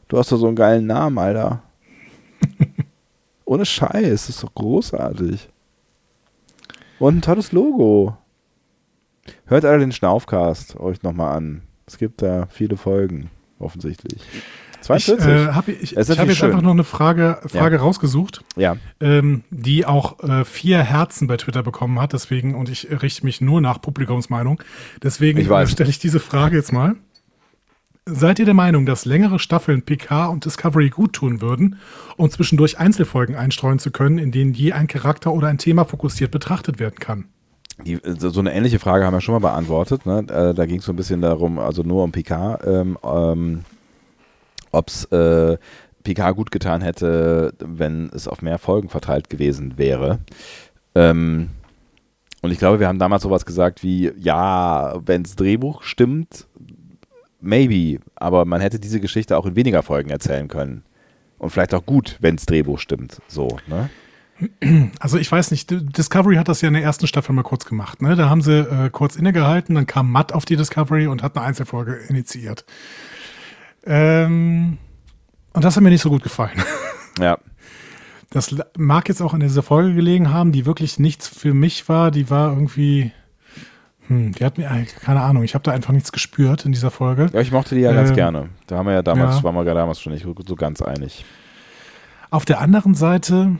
Du 0.08 0.18
hast 0.18 0.32
doch 0.32 0.38
so 0.38 0.48
einen 0.48 0.56
geilen 0.56 0.86
Namen, 0.86 1.18
Alter. 1.18 1.62
Ohne 3.44 3.64
Scheiß, 3.64 4.26
das 4.26 4.28
ist 4.28 4.42
doch 4.42 4.54
großartig. 4.54 5.48
Und 6.98 7.18
ein 7.18 7.22
tolles 7.22 7.52
Logo. 7.52 8.16
Hört 9.46 9.64
alle 9.64 9.78
den 9.78 9.92
Schnaufcast 9.92 10.76
euch 10.80 11.02
nochmal 11.02 11.36
an. 11.36 11.62
Es 11.86 11.98
gibt 11.98 12.22
da 12.22 12.46
viele 12.46 12.76
Folgen, 12.76 13.30
offensichtlich. 13.58 14.22
42. 14.82 15.18
Ich 15.18 15.26
äh, 15.26 15.52
habe 15.52 15.72
ich, 15.72 15.96
ich 15.96 16.18
hab 16.18 16.28
jetzt 16.28 16.42
einfach 16.42 16.62
noch 16.62 16.72
eine 16.72 16.84
Frage, 16.84 17.40
Frage 17.46 17.76
ja. 17.76 17.82
rausgesucht, 17.82 18.44
ja. 18.56 18.76
Ähm, 19.00 19.44
die 19.50 19.86
auch 19.86 20.20
äh, 20.22 20.44
vier 20.44 20.82
Herzen 20.82 21.26
bei 21.28 21.36
Twitter 21.36 21.62
bekommen 21.62 22.00
hat. 22.00 22.12
Deswegen, 22.12 22.54
und 22.54 22.68
ich 22.68 22.88
richte 23.02 23.24
mich 23.24 23.40
nur 23.40 23.60
nach 23.60 23.80
Publikumsmeinung. 23.80 24.62
Deswegen 25.02 25.38
äh, 25.38 25.66
stelle 25.66 25.90
ich 25.90 25.98
diese 25.98 26.20
Frage 26.20 26.56
jetzt 26.56 26.72
mal. 26.72 26.96
Seid 28.04 28.40
ihr 28.40 28.44
der 28.44 28.54
Meinung, 28.54 28.84
dass 28.84 29.04
längere 29.04 29.38
Staffeln 29.38 29.82
PK 29.82 30.26
und 30.26 30.44
Discovery 30.44 30.90
gut 30.90 31.12
tun 31.12 31.40
würden, 31.40 31.76
um 32.16 32.28
zwischendurch 32.28 32.78
Einzelfolgen 32.78 33.36
einstreuen 33.36 33.78
zu 33.78 33.92
können, 33.92 34.18
in 34.18 34.32
denen 34.32 34.54
je 34.54 34.72
ein 34.72 34.88
Charakter 34.88 35.32
oder 35.32 35.46
ein 35.46 35.58
Thema 35.58 35.84
fokussiert 35.84 36.32
betrachtet 36.32 36.80
werden 36.80 36.96
kann? 36.98 37.26
Die, 37.84 38.00
so 38.02 38.40
eine 38.40 38.52
ähnliche 38.54 38.80
Frage 38.80 39.06
haben 39.06 39.14
wir 39.14 39.20
schon 39.20 39.34
mal 39.34 39.38
beantwortet. 39.38 40.04
Ne? 40.04 40.24
Äh, 40.28 40.52
da 40.52 40.66
ging 40.66 40.78
es 40.78 40.84
so 40.84 40.92
ein 40.92 40.96
bisschen 40.96 41.20
darum, 41.20 41.60
also 41.60 41.82
nur 41.82 42.02
um 42.02 42.10
PK. 42.10 42.58
Ähm, 42.64 42.98
ähm, 43.04 43.64
ob 44.72 44.88
es 44.88 45.04
äh, 45.06 45.56
PK 46.02 46.32
gut 46.32 46.50
getan 46.50 46.82
hätte, 46.82 47.54
wenn 47.58 48.10
es 48.12 48.26
auf 48.26 48.42
mehr 48.42 48.58
Folgen 48.58 48.88
verteilt 48.88 49.30
gewesen 49.30 49.78
wäre. 49.78 50.18
Ähm, 50.94 51.50
und 52.42 52.50
ich 52.50 52.58
glaube, 52.58 52.80
wir 52.80 52.88
haben 52.88 52.98
damals 52.98 53.22
sowas 53.22 53.46
gesagt 53.46 53.82
wie, 53.82 54.12
ja, 54.16 54.94
wenn 55.04 55.22
das 55.22 55.36
Drehbuch 55.36 55.82
stimmt, 55.82 56.48
maybe, 57.40 58.00
aber 58.16 58.44
man 58.44 58.60
hätte 58.60 58.80
diese 58.80 59.00
Geschichte 59.00 59.36
auch 59.36 59.46
in 59.46 59.56
weniger 59.56 59.82
Folgen 59.82 60.10
erzählen 60.10 60.48
können. 60.48 60.82
Und 61.38 61.50
vielleicht 61.50 61.74
auch 61.74 61.86
gut, 61.86 62.18
wenn 62.20 62.36
das 62.36 62.46
Drehbuch 62.46 62.78
stimmt. 62.78 63.20
So, 63.28 63.58
ne? 63.66 63.90
Also 64.98 65.18
ich 65.18 65.30
weiß 65.30 65.52
nicht, 65.52 65.70
Discovery 65.70 66.36
hat 66.36 66.48
das 66.48 66.62
ja 66.62 66.68
in 66.68 66.74
der 66.74 66.82
ersten 66.82 67.06
Staffel 67.06 67.32
mal 67.32 67.42
kurz 67.42 67.64
gemacht. 67.64 68.02
Ne? 68.02 68.16
Da 68.16 68.28
haben 68.28 68.42
sie 68.42 68.58
äh, 68.58 68.90
kurz 68.90 69.14
innegehalten, 69.14 69.74
dann 69.74 69.86
kam 69.86 70.10
Matt 70.10 70.32
auf 70.32 70.44
die 70.44 70.56
Discovery 70.56 71.06
und 71.06 71.22
hat 71.22 71.36
eine 71.36 71.46
Einzelfolge 71.46 71.94
initiiert. 72.08 72.64
Ähm, 73.84 74.78
und 75.52 75.64
das 75.64 75.76
hat 75.76 75.82
mir 75.82 75.90
nicht 75.90 76.02
so 76.02 76.10
gut 76.10 76.22
gefallen. 76.22 76.62
Ja. 77.20 77.36
Das 78.30 78.56
mag 78.78 79.06
jetzt 79.08 79.20
auch 79.20 79.34
in 79.34 79.40
dieser 79.40 79.62
Folge 79.62 79.94
gelegen 79.94 80.32
haben, 80.32 80.50
die 80.50 80.64
wirklich 80.64 80.98
nichts 80.98 81.28
für 81.28 81.52
mich 81.52 81.90
war. 81.90 82.10
Die 82.10 82.30
war 82.30 82.48
irgendwie, 82.48 83.12
hm, 84.06 84.32
die 84.32 84.42
hat 84.46 84.56
mir, 84.56 84.86
keine 85.04 85.20
Ahnung, 85.20 85.42
ich 85.42 85.54
habe 85.54 85.62
da 85.62 85.72
einfach 85.72 85.92
nichts 85.92 86.10
gespürt 86.10 86.64
in 86.64 86.72
dieser 86.72 86.90
Folge. 86.90 87.28
Ja, 87.34 87.40
ich 87.42 87.52
mochte 87.52 87.74
die 87.74 87.82
ja 87.82 87.90
ähm, 87.90 87.96
ganz 87.96 88.14
gerne. 88.14 88.48
Da 88.66 88.78
haben 88.78 88.86
wir 88.86 88.94
ja 88.94 89.02
damals, 89.02 89.36
ja. 89.36 89.42
waren 89.42 89.54
wir 89.54 89.64
damals 89.74 90.00
schon 90.00 90.14
nicht 90.14 90.24
so 90.24 90.56
ganz 90.56 90.80
einig. 90.80 91.26
Auf 92.30 92.46
der 92.46 92.62
anderen 92.62 92.94
Seite, 92.94 93.56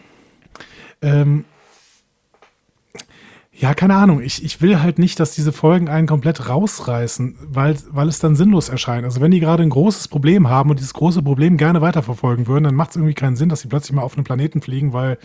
ähm, 1.02 1.44
ja, 3.62 3.74
keine 3.74 3.94
Ahnung. 3.94 4.20
Ich, 4.20 4.44
ich 4.44 4.60
will 4.60 4.82
halt 4.82 4.98
nicht, 4.98 5.20
dass 5.20 5.36
diese 5.36 5.52
Folgen 5.52 5.88
einen 5.88 6.08
komplett 6.08 6.48
rausreißen, 6.48 7.38
weil, 7.46 7.76
weil 7.90 8.08
es 8.08 8.18
dann 8.18 8.34
sinnlos 8.34 8.68
erscheint. 8.68 9.04
Also 9.04 9.20
wenn 9.20 9.30
die 9.30 9.38
gerade 9.38 9.62
ein 9.62 9.70
großes 9.70 10.08
Problem 10.08 10.48
haben 10.48 10.70
und 10.70 10.80
dieses 10.80 10.94
große 10.94 11.22
Problem 11.22 11.56
gerne 11.56 11.80
weiterverfolgen 11.80 12.48
würden, 12.48 12.64
dann 12.64 12.74
macht 12.74 12.90
es 12.90 12.96
irgendwie 12.96 13.14
keinen 13.14 13.36
Sinn, 13.36 13.48
dass 13.48 13.60
sie 13.60 13.68
plötzlich 13.68 13.94
mal 13.94 14.02
auf 14.02 14.16
einen 14.16 14.24
Planeten 14.24 14.62
fliegen, 14.62 14.92
weil 14.92 15.16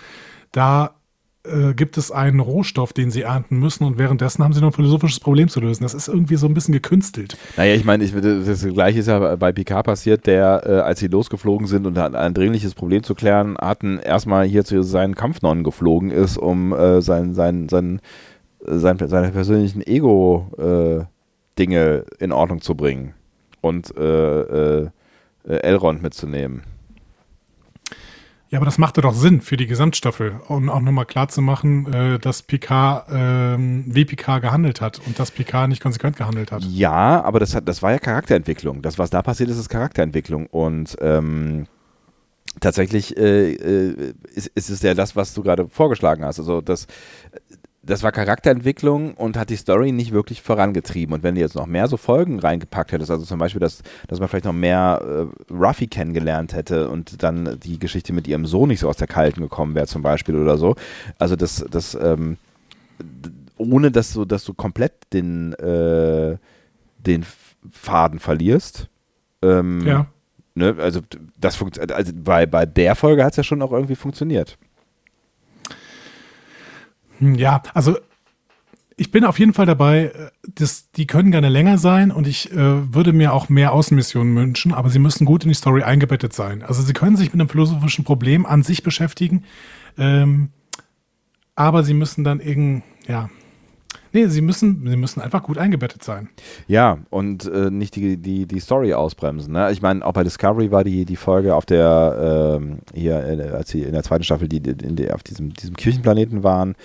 da 0.51 0.98
äh, 1.48 1.74
gibt 1.74 1.98
es 1.98 2.12
einen 2.12 2.39
Rohstoff, 2.39 2.94
den 2.94 3.12
sie 3.12 3.22
ernten 3.22 3.58
müssen 3.60 3.84
und 3.84 3.98
währenddessen 3.98 4.44
haben 4.44 4.54
sie 4.54 4.62
noch 4.62 4.70
ein 4.70 4.74
philosophisches 4.74 5.20
Problem 5.20 5.48
zu 5.48 5.60
lösen. 5.60 5.84
Das 5.84 5.94
ist 5.94 6.08
irgendwie 6.08 6.36
so 6.36 6.48
ein 6.48 6.54
bisschen 6.54 6.74
gekünstelt. 6.74 7.38
Naja, 7.56 7.74
ich 7.75 7.86
meine, 7.86 8.04
ich, 8.04 8.13
das 8.13 8.63
Gleiche 8.63 9.00
ist 9.00 9.08
ja 9.08 9.36
bei 9.36 9.51
Picard 9.51 9.86
passiert, 9.86 10.27
der, 10.27 10.63
äh, 10.66 10.72
als 10.80 11.00
sie 11.00 11.08
losgeflogen 11.08 11.68
sind 11.68 11.86
und 11.86 11.98
ein 11.98 12.34
dringliches 12.34 12.75
Problem 12.75 13.04
zu 13.04 13.16
klären 13.16 13.58
hatten, 13.60 14.00
erstmal 14.00 14.46
hier 14.46 14.66
zu 14.66 14.84
seinen 14.84 15.16
Kampfnonnen 15.16 15.63
geflogen 15.63 16.12
ist, 16.12 16.38
um 16.38 16.74
äh, 16.74 17.01
sein, 17.01 17.34
sein, 17.34 17.70
sein 17.70 18.01
sein, 18.68 18.98
seine 19.00 19.32
persönlichen 19.32 19.86
Ego-Dinge 19.86 21.08
äh, 21.60 22.24
in 22.24 22.32
Ordnung 22.32 22.62
zu 22.62 22.75
bringen 22.75 23.13
und 23.62 23.96
äh, 23.98 24.82
äh, 24.82 24.89
Elrond 25.44 26.01
mitzunehmen. 26.01 26.63
Ja, 28.50 28.60
aber 28.60 28.66
das 28.66 28.77
machte 28.77 29.01
doch 29.01 29.13
Sinn 29.13 29.42
für 29.42 29.58
die 29.58 29.68
Gesamtstaffel, 29.68 30.39
um 30.48 30.70
auch 30.70 30.80
nochmal 30.80 31.06
klarzumachen, 31.06 31.94
äh, 31.94 32.20
dass 32.20 32.44
Picard, 32.44 33.08
ähm, 33.12 33.84
wie 33.88 34.06
Picard 34.06 34.42
gehandelt 34.42 34.80
hat 34.80 35.01
und 35.06 35.20
dass 35.20 35.32
Picard 35.32 35.68
nicht 35.68 35.82
konsequent 35.82 36.16
gehandelt 36.16 36.51
hat. 36.51 36.63
Ja, 36.63 37.22
aber 37.24 37.39
das, 37.39 37.54
hat, 37.54 37.68
das 37.68 37.82
war 37.82 37.92
ja 37.92 38.00
Charakterentwicklung. 38.00 38.82
Das, 38.82 38.98
was 38.98 39.10
da 39.10 39.22
passiert 39.22 39.50
ist, 39.50 39.58
ist 39.58 39.68
Charakterentwicklung. 39.68 40.46
Und 40.48 40.96
ähm, 41.01 41.68
tatsächlich 42.62 43.18
äh, 43.18 43.54
äh, 43.54 44.13
ist, 44.34 44.48
ist, 44.56 44.70
es 44.70 44.82
ja 44.82 44.94
das, 44.94 45.18
was 45.18 45.34
du 45.34 45.44
gerade 45.44 45.68
vorgeschlagen 45.68 46.24
hast. 46.24 46.39
Also 46.39 46.62
das, 46.62 46.88
das 47.88 48.03
war 48.03 48.12
Charakterentwicklung 48.12 49.13
und 49.13 49.38
hat 49.38 49.50
die 49.50 49.56
Story 49.56 49.94
nicht 49.94 50.12
wirklich 50.12 50.41
vorangetrieben. 50.41 51.15
Und 51.15 51.24
wenn 51.24 51.36
du 51.36 51.41
jetzt 51.41 51.56
noch 51.56 51.65
mehr 51.65 51.88
so 51.88 51.96
Folgen 51.96 52.39
reingepackt 52.39 52.91
hättest, 52.91 53.10
also 53.10 53.25
zum 53.25 53.39
Beispiel, 53.39 53.62
dass, 53.62 53.82
dass 54.08 54.20
man 54.20 54.27
vielleicht 54.27 54.46
noch 54.46 54.53
mehr 54.53 55.01
äh, 55.01 55.53
Ruffy 55.53 55.88
kennengelernt 55.88 56.53
hätte 56.53 56.89
und 56.89 57.24
dann 57.24 57.58
die 57.63 57.79
Geschichte 57.79 58.12
mit 58.12 58.27
ihrem 58.27 58.46
Sohn 58.46 58.67
nicht 58.67 58.82
so 58.82 58.89
aus 58.89 58.98
der 58.98 59.08
Kalten 59.08 59.41
gekommen 59.41 59.74
wäre, 59.74 59.88
zum 59.88 60.01
Beispiel 60.01 60.36
oder 60.36 60.58
so. 60.58 60.75
Also 61.17 61.38
das, 61.38 61.65
das, 61.72 61.96
ähm, 61.96 62.38
ohne 63.56 63.89
dass 63.89 64.13
du, 64.13 64.25
dass 64.25 64.44
du 64.44 64.53
komplett 64.53 64.91
den, 65.13 65.53
äh, 65.53 66.38
den 67.00 67.25
Faden 67.72 68.20
verlierst. 68.20 68.89
Ähm, 69.41 69.82
ja. 69.88 70.08
ne, 70.56 70.75
also 70.77 71.00
das 71.39 71.56
funkt, 71.56 71.79
also 71.91 72.12
bei, 72.13 72.46
bei 72.46 72.65
der 72.65 72.96
Folge 72.96 73.24
hat 73.24 73.32
es 73.32 73.38
ja 73.38 73.44
schon 73.44 73.62
auch 73.62 73.72
irgendwie 73.72 73.96
funktioniert. 73.96 74.58
Hm, 77.20 77.36
Ja, 77.36 77.62
also 77.74 77.98
ich 79.00 79.12
bin 79.12 79.26
auf 79.26 79.38
jeden 79.38 79.54
Fall 79.54 79.68
dabei, 79.68 80.06
äh, 80.06 80.32
das, 80.56 80.92
die 80.92 81.06
können 81.06 81.32
gerne 81.32 81.50
länger 81.50 81.78
sein 81.78 82.12
und 82.12 82.28
ich 82.28 82.52
äh, 82.52 82.94
würde 82.94 83.14
mir 83.14 83.34
auch 83.34 83.48
mehr 83.50 83.72
Außenmissionen 83.74 84.36
wünschen, 84.36 84.74
aber 84.74 84.90
sie 84.90 85.00
müssen 85.00 85.26
gut 85.26 85.44
in 85.44 85.50
die 85.50 85.56
Story 85.56 85.84
eingebettet 85.84 86.34
sein. 86.34 86.64
Also 86.64 86.82
sie 86.82 86.94
können 86.94 87.16
sich 87.16 87.28
mit 87.32 87.40
einem 87.40 87.50
philosophischen 87.50 88.04
Problem 88.04 88.46
an 88.46 88.64
sich 88.64 88.82
beschäftigen, 88.84 89.44
ähm, 89.98 90.50
aber 91.56 91.84
sie 91.84 91.94
müssen 91.94 92.24
dann 92.24 92.40
irgend, 92.40 92.84
ja, 93.08 93.30
nee, 94.14 94.28
sie 94.28 94.42
müssen, 94.42 94.88
sie 94.88 94.98
müssen 94.98 95.22
einfach 95.22 95.44
gut 95.44 95.58
eingebettet 95.58 96.04
sein. 96.04 96.30
Ja, 96.68 97.00
und 97.10 97.46
äh, 97.46 97.70
nicht 97.70 97.96
die, 97.96 98.18
die, 98.18 98.46
die 98.46 98.60
Story 98.60 98.94
ausbremsen. 98.94 99.54
Ne? 99.54 99.72
Ich 99.72 99.82
meine, 99.82 100.06
auch 100.06 100.14
bei 100.14 100.24
Discovery 100.24 100.72
war 100.72 100.84
die, 100.84 101.06
die 101.06 101.16
Folge 101.16 101.56
auf 101.56 101.66
der, 101.66 102.58
ähm, 102.60 102.80
hier, 102.94 103.24
äh, 103.26 103.50
als 103.52 103.70
sie 103.70 103.84
in 103.84 103.94
der 103.94 104.04
zweiten 104.04 104.24
Staffel, 104.24 104.48
die, 104.48 104.58
in 104.58 104.96
der, 104.96 105.16
auf 105.16 105.24
diesem, 105.24 105.54
diesem 105.54 105.76
Kirchenplaneten 105.76 106.44
waren, 106.44 106.76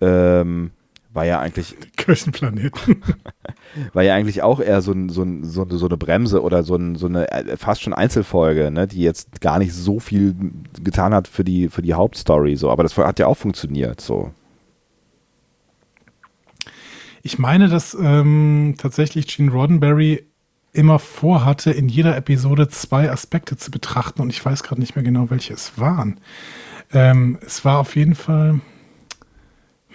ähm, 0.00 0.70
war 1.12 1.24
ja 1.26 1.40
eigentlich, 1.40 1.76
Kirchenplaneten. 1.96 3.02
war 3.92 4.02
ja 4.02 4.14
eigentlich 4.14 4.42
auch 4.42 4.60
eher 4.60 4.80
so, 4.80 4.92
ein, 4.92 5.08
so, 5.08 5.22
ein, 5.22 5.44
so, 5.44 5.62
eine- 5.62 5.76
so 5.76 5.86
eine 5.86 5.96
Bremse 5.96 6.42
oder 6.42 6.62
so, 6.62 6.76
ein, 6.76 6.94
so 6.96 7.06
eine 7.06 7.30
äh, 7.32 7.56
fast 7.56 7.82
schon 7.82 7.92
Einzelfolge, 7.92 8.70
ne? 8.70 8.86
die 8.86 9.00
jetzt 9.02 9.40
gar 9.40 9.58
nicht 9.58 9.74
so 9.74 9.98
viel 9.98 10.34
getan 10.82 11.12
hat 11.12 11.26
für 11.28 11.42
die, 11.44 11.68
für 11.68 11.82
die 11.82 11.94
Hauptstory. 11.94 12.56
So. 12.56 12.70
Aber 12.70 12.82
das 12.84 12.96
hat 12.96 13.18
ja 13.18 13.26
auch 13.26 13.36
funktioniert. 13.36 14.00
So. 14.00 14.30
Ich 17.22 17.38
meine, 17.38 17.68
dass 17.68 17.96
ähm, 18.00 18.74
tatsächlich 18.78 19.26
Gene 19.26 19.52
Roddenberry 19.52 20.24
immer 20.72 20.98
vorhatte, 20.98 21.70
in 21.70 21.88
jeder 21.88 22.16
Episode 22.16 22.68
zwei 22.68 23.10
Aspekte 23.10 23.56
zu 23.56 23.70
betrachten 23.70 24.22
und 24.22 24.30
ich 24.30 24.44
weiß 24.44 24.62
gerade 24.62 24.80
nicht 24.80 24.94
mehr 24.94 25.04
genau, 25.04 25.30
welche 25.30 25.52
es 25.52 25.78
waren. 25.78 26.20
Ähm, 26.92 27.38
es 27.44 27.64
war 27.64 27.78
auf 27.78 27.96
jeden 27.96 28.14
Fall. 28.14 28.60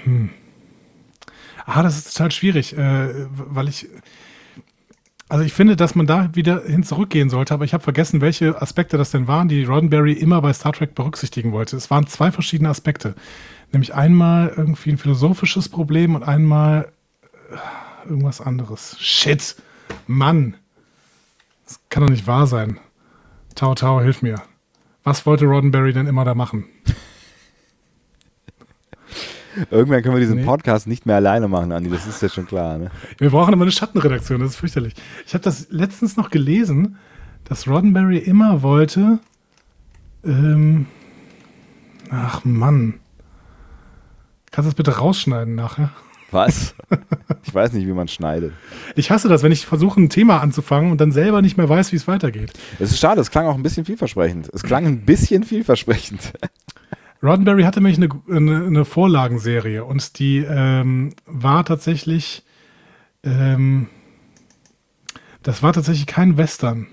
Hm. 0.03 0.29
Ah, 1.65 1.81
das 1.81 1.97
ist 1.97 2.13
total 2.13 2.31
schwierig, 2.31 2.77
äh, 2.77 3.09
weil 3.31 3.67
ich. 3.67 3.87
Also 5.27 5.43
ich 5.43 5.53
finde, 5.53 5.75
dass 5.75 5.95
man 5.95 6.05
da 6.05 6.35
wieder 6.35 6.61
hin 6.65 6.83
zurückgehen 6.83 7.31
sollte, 7.31 7.55
aber 7.55 7.65
ich 7.65 7.73
habe 7.73 7.83
vergessen, 7.83 8.21
welche 8.21 8.61
Aspekte 8.61 8.95
das 8.95 9.09
denn 9.09 9.27
waren, 9.27 9.47
die 9.47 9.63
Roddenberry 9.63 10.13
immer 10.13 10.39
bei 10.39 10.53
Star 10.53 10.71
Trek 10.71 10.93
berücksichtigen 10.93 11.51
wollte. 11.51 11.75
Es 11.75 11.89
waren 11.89 12.05
zwei 12.05 12.31
verschiedene 12.31 12.69
Aspekte. 12.69 13.15
Nämlich 13.71 13.95
einmal 13.95 14.53
irgendwie 14.55 14.91
ein 14.91 14.99
philosophisches 14.99 15.67
Problem 15.67 16.13
und 16.13 16.21
einmal 16.21 16.91
irgendwas 18.05 18.41
anderes. 18.41 18.97
Shit. 18.99 19.55
Mann. 20.07 20.55
Das 21.65 21.79
kann 21.89 22.03
doch 22.03 22.09
nicht 22.09 22.27
wahr 22.27 22.47
sein. 22.47 22.79
Tau 23.55 23.73
Tau, 23.75 24.01
hilf 24.01 24.21
mir. 24.21 24.41
Was 25.03 25.25
wollte 25.25 25.45
Roddenberry 25.45 25.93
denn 25.93 26.07
immer 26.07 26.25
da 26.25 26.35
machen? 26.35 26.65
Irgendwann 29.71 30.01
können 30.03 30.15
wir 30.15 30.19
diesen 30.19 30.39
Nee. 30.39 30.43
Podcast 30.45 30.85
nicht 30.85 31.05
mehr 31.05 31.15
alleine 31.15 31.47
machen, 31.47 31.71
Andi. 31.71 31.89
Das 31.89 32.05
ist 32.05 32.21
ja 32.21 32.27
schon 32.27 32.45
klar. 32.45 32.77
Ne? 32.77 32.91
Wir 33.17 33.29
brauchen 33.29 33.53
immer 33.53 33.61
eine 33.63 33.71
Schattenredaktion, 33.71 34.41
das 34.41 34.51
ist 34.51 34.57
fürchterlich. 34.57 34.95
Ich 35.25 35.33
habe 35.33 35.43
das 35.43 35.67
letztens 35.69 36.17
noch 36.17 36.29
gelesen, 36.29 36.97
dass 37.45 37.67
Roddenberry 37.67 38.17
immer 38.17 38.63
wollte. 38.63 39.19
Ähm, 40.25 40.87
ach 42.09 42.43
Mann. 42.43 42.95
Kannst 44.51 44.67
du 44.67 44.71
das 44.71 44.75
bitte 44.75 44.97
rausschneiden 44.97 45.55
nachher? 45.55 45.91
Was? 46.35 46.75
ich 47.43 47.55
weiß 47.55 47.71
nicht, 47.71 47.87
wie 47.87 47.93
man 47.93 48.09
schneidet. 48.09 48.51
Ich 48.95 49.09
hasse 49.09 49.29
das, 49.29 49.41
wenn 49.41 49.53
ich 49.53 49.65
versuche, 49.65 50.01
ein 50.01 50.09
Thema 50.09 50.41
anzufangen 50.41 50.91
und 50.91 50.99
dann 50.99 51.13
selber 51.13 51.41
nicht 51.41 51.55
mehr 51.55 51.69
weiß, 51.69 51.93
wie 51.93 51.95
es 51.95 52.09
weitergeht. 52.09 52.51
Es 52.77 52.91
ist 52.91 52.99
schade, 52.99 53.21
es 53.21 53.31
klang 53.31 53.47
auch 53.47 53.55
ein 53.55 53.63
bisschen 53.63 53.85
vielversprechend. 53.85 54.49
Es 54.53 54.61
klang 54.61 54.85
ein 54.85 55.05
bisschen 55.05 55.45
vielversprechend. 55.45 56.33
Roddenberry 57.23 57.63
hatte 57.63 57.81
nämlich 57.81 57.97
eine, 57.97 58.09
eine, 58.29 58.65
eine 58.65 58.83
Vorlagenserie 58.83 59.85
und 59.85 60.19
die 60.19 60.39
ähm, 60.39 61.13
war 61.25 61.63
tatsächlich, 61.63 62.43
ähm, 63.23 63.87
das 65.41 65.63
war 65.63 65.71
tatsächlich 65.71 66.05
kein 66.05 66.37
Western. 66.37 66.87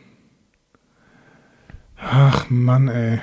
Ach 1.96 2.48
Mann, 2.48 2.86
ey. 2.86 3.20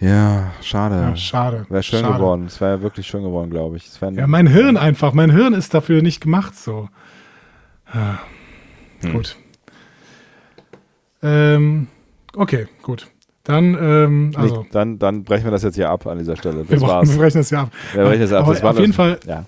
Ja, 0.00 0.52
schade. 0.60 0.94
Ja, 0.96 1.16
schade. 1.16 1.66
Wäre 1.70 1.82
schön 1.82 2.00
schade. 2.00 2.14
geworden. 2.14 2.44
Es 2.46 2.60
wäre 2.60 2.82
wirklich 2.82 3.06
schön 3.06 3.22
geworden, 3.22 3.50
glaube 3.50 3.76
ich. 3.78 3.90
Ja, 4.00 4.26
mein 4.26 4.46
Hirn 4.46 4.76
einfach. 4.76 5.12
Mein 5.14 5.30
Hirn 5.30 5.54
ist 5.54 5.72
dafür 5.72 6.02
nicht 6.02 6.20
gemacht 6.20 6.54
so. 6.56 6.88
Ah, 7.86 8.18
Hm. 9.02 9.12
Gut. 9.12 9.36
Ähm, 11.22 11.88
okay, 12.34 12.66
gut. 12.82 13.08
Dann, 13.44 13.74
ähm, 13.80 14.32
also, 14.34 14.60
Nicht, 14.62 14.74
dann, 14.74 14.98
dann 14.98 15.22
brechen 15.22 15.44
wir 15.44 15.50
das 15.52 15.62
jetzt 15.62 15.76
hier 15.76 15.88
ab 15.88 16.06
an 16.06 16.18
dieser 16.18 16.36
Stelle. 16.36 16.58
wir, 16.68 16.76
Das 16.76 16.80
brauchen- 16.80 16.88
war's. 16.94 17.10
wir 17.10 17.18
brechen 17.18 17.38
das 17.38 17.50
ja 17.50 17.62
ab. 17.62 17.70
Wir 17.92 18.04
brechen 18.04 18.20
das 18.22 18.32
ab. 18.32 18.46
Das 18.46 18.62
auf 18.62 18.78
jeden 18.78 18.88
das- 18.88 18.96
Fall, 18.96 19.18
Ja. 19.26 19.44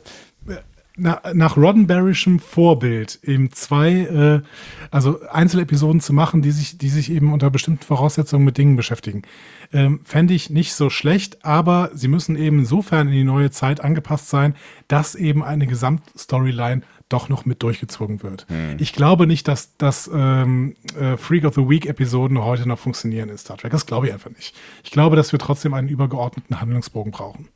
Na, 0.98 1.22
nach 1.32 1.56
Roddenberryschem 1.56 2.40
Vorbild 2.40 3.20
eben 3.22 3.52
zwei, 3.52 3.90
äh, 3.90 4.42
also 4.90 5.20
Einzelepisoden 5.30 6.00
zu 6.00 6.12
machen, 6.12 6.42
die 6.42 6.50
sich, 6.50 6.78
die 6.78 6.88
sich 6.88 7.10
eben 7.10 7.32
unter 7.32 7.50
bestimmten 7.50 7.84
Voraussetzungen 7.84 8.44
mit 8.44 8.58
Dingen 8.58 8.76
beschäftigen, 8.76 9.22
ähm, 9.72 10.00
fände 10.04 10.34
ich 10.34 10.50
nicht 10.50 10.74
so 10.74 10.90
schlecht, 10.90 11.44
aber 11.44 11.90
sie 11.94 12.08
müssen 12.08 12.36
eben 12.36 12.60
insofern 12.60 13.08
in 13.08 13.14
die 13.14 13.24
neue 13.24 13.50
Zeit 13.50 13.80
angepasst 13.80 14.28
sein, 14.28 14.54
dass 14.88 15.14
eben 15.14 15.42
eine 15.42 15.66
Gesamtstoryline 15.66 16.82
doch 17.08 17.28
noch 17.28 17.46
mit 17.46 17.62
durchgezogen 17.62 18.22
wird. 18.22 18.46
Ich 18.78 18.92
glaube 18.92 19.26
nicht, 19.26 19.48
dass, 19.48 19.76
dass 19.78 20.10
ähm, 20.12 20.74
äh, 20.98 21.16
Freak 21.16 21.44
of 21.44 21.54
the 21.54 21.68
Week 21.68 21.86
Episoden 21.86 22.38
heute 22.44 22.68
noch 22.68 22.78
funktionieren 22.78 23.30
in 23.30 23.38
Star 23.38 23.56
Trek. 23.56 23.72
Das 23.72 23.86
glaube 23.86 24.08
ich 24.08 24.12
einfach 24.12 24.30
nicht. 24.30 24.54
Ich 24.84 24.90
glaube, 24.90 25.16
dass 25.16 25.32
wir 25.32 25.38
trotzdem 25.38 25.72
einen 25.72 25.88
übergeordneten 25.88 26.60
Handlungsbogen 26.60 27.12
brauchen. 27.12 27.48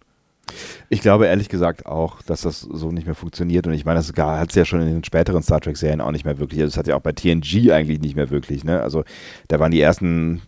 Ich 0.88 1.00
glaube 1.00 1.26
ehrlich 1.26 1.48
gesagt 1.48 1.86
auch, 1.86 2.22
dass 2.22 2.42
das 2.42 2.60
so 2.60 2.90
nicht 2.90 3.06
mehr 3.06 3.14
funktioniert. 3.14 3.66
Und 3.66 3.72
ich 3.72 3.84
meine, 3.84 3.98
das 3.98 4.12
hat 4.16 4.50
es 4.50 4.54
ja 4.54 4.64
schon 4.64 4.82
in 4.82 4.88
den 4.88 5.04
späteren 5.04 5.42
Star 5.42 5.60
Trek-Serien 5.60 6.00
auch 6.00 6.12
nicht 6.12 6.24
mehr 6.24 6.38
wirklich. 6.38 6.60
Also, 6.60 6.70
das 6.70 6.78
hat 6.78 6.86
ja 6.88 6.96
auch 6.96 7.02
bei 7.02 7.12
TNG 7.12 7.72
eigentlich 7.72 8.00
nicht 8.00 8.16
mehr 8.16 8.30
wirklich. 8.30 8.64
Ne? 8.64 8.80
Also 8.80 9.04
da 9.48 9.58
waren 9.58 9.70
die 9.70 9.80
ersten 9.80 10.42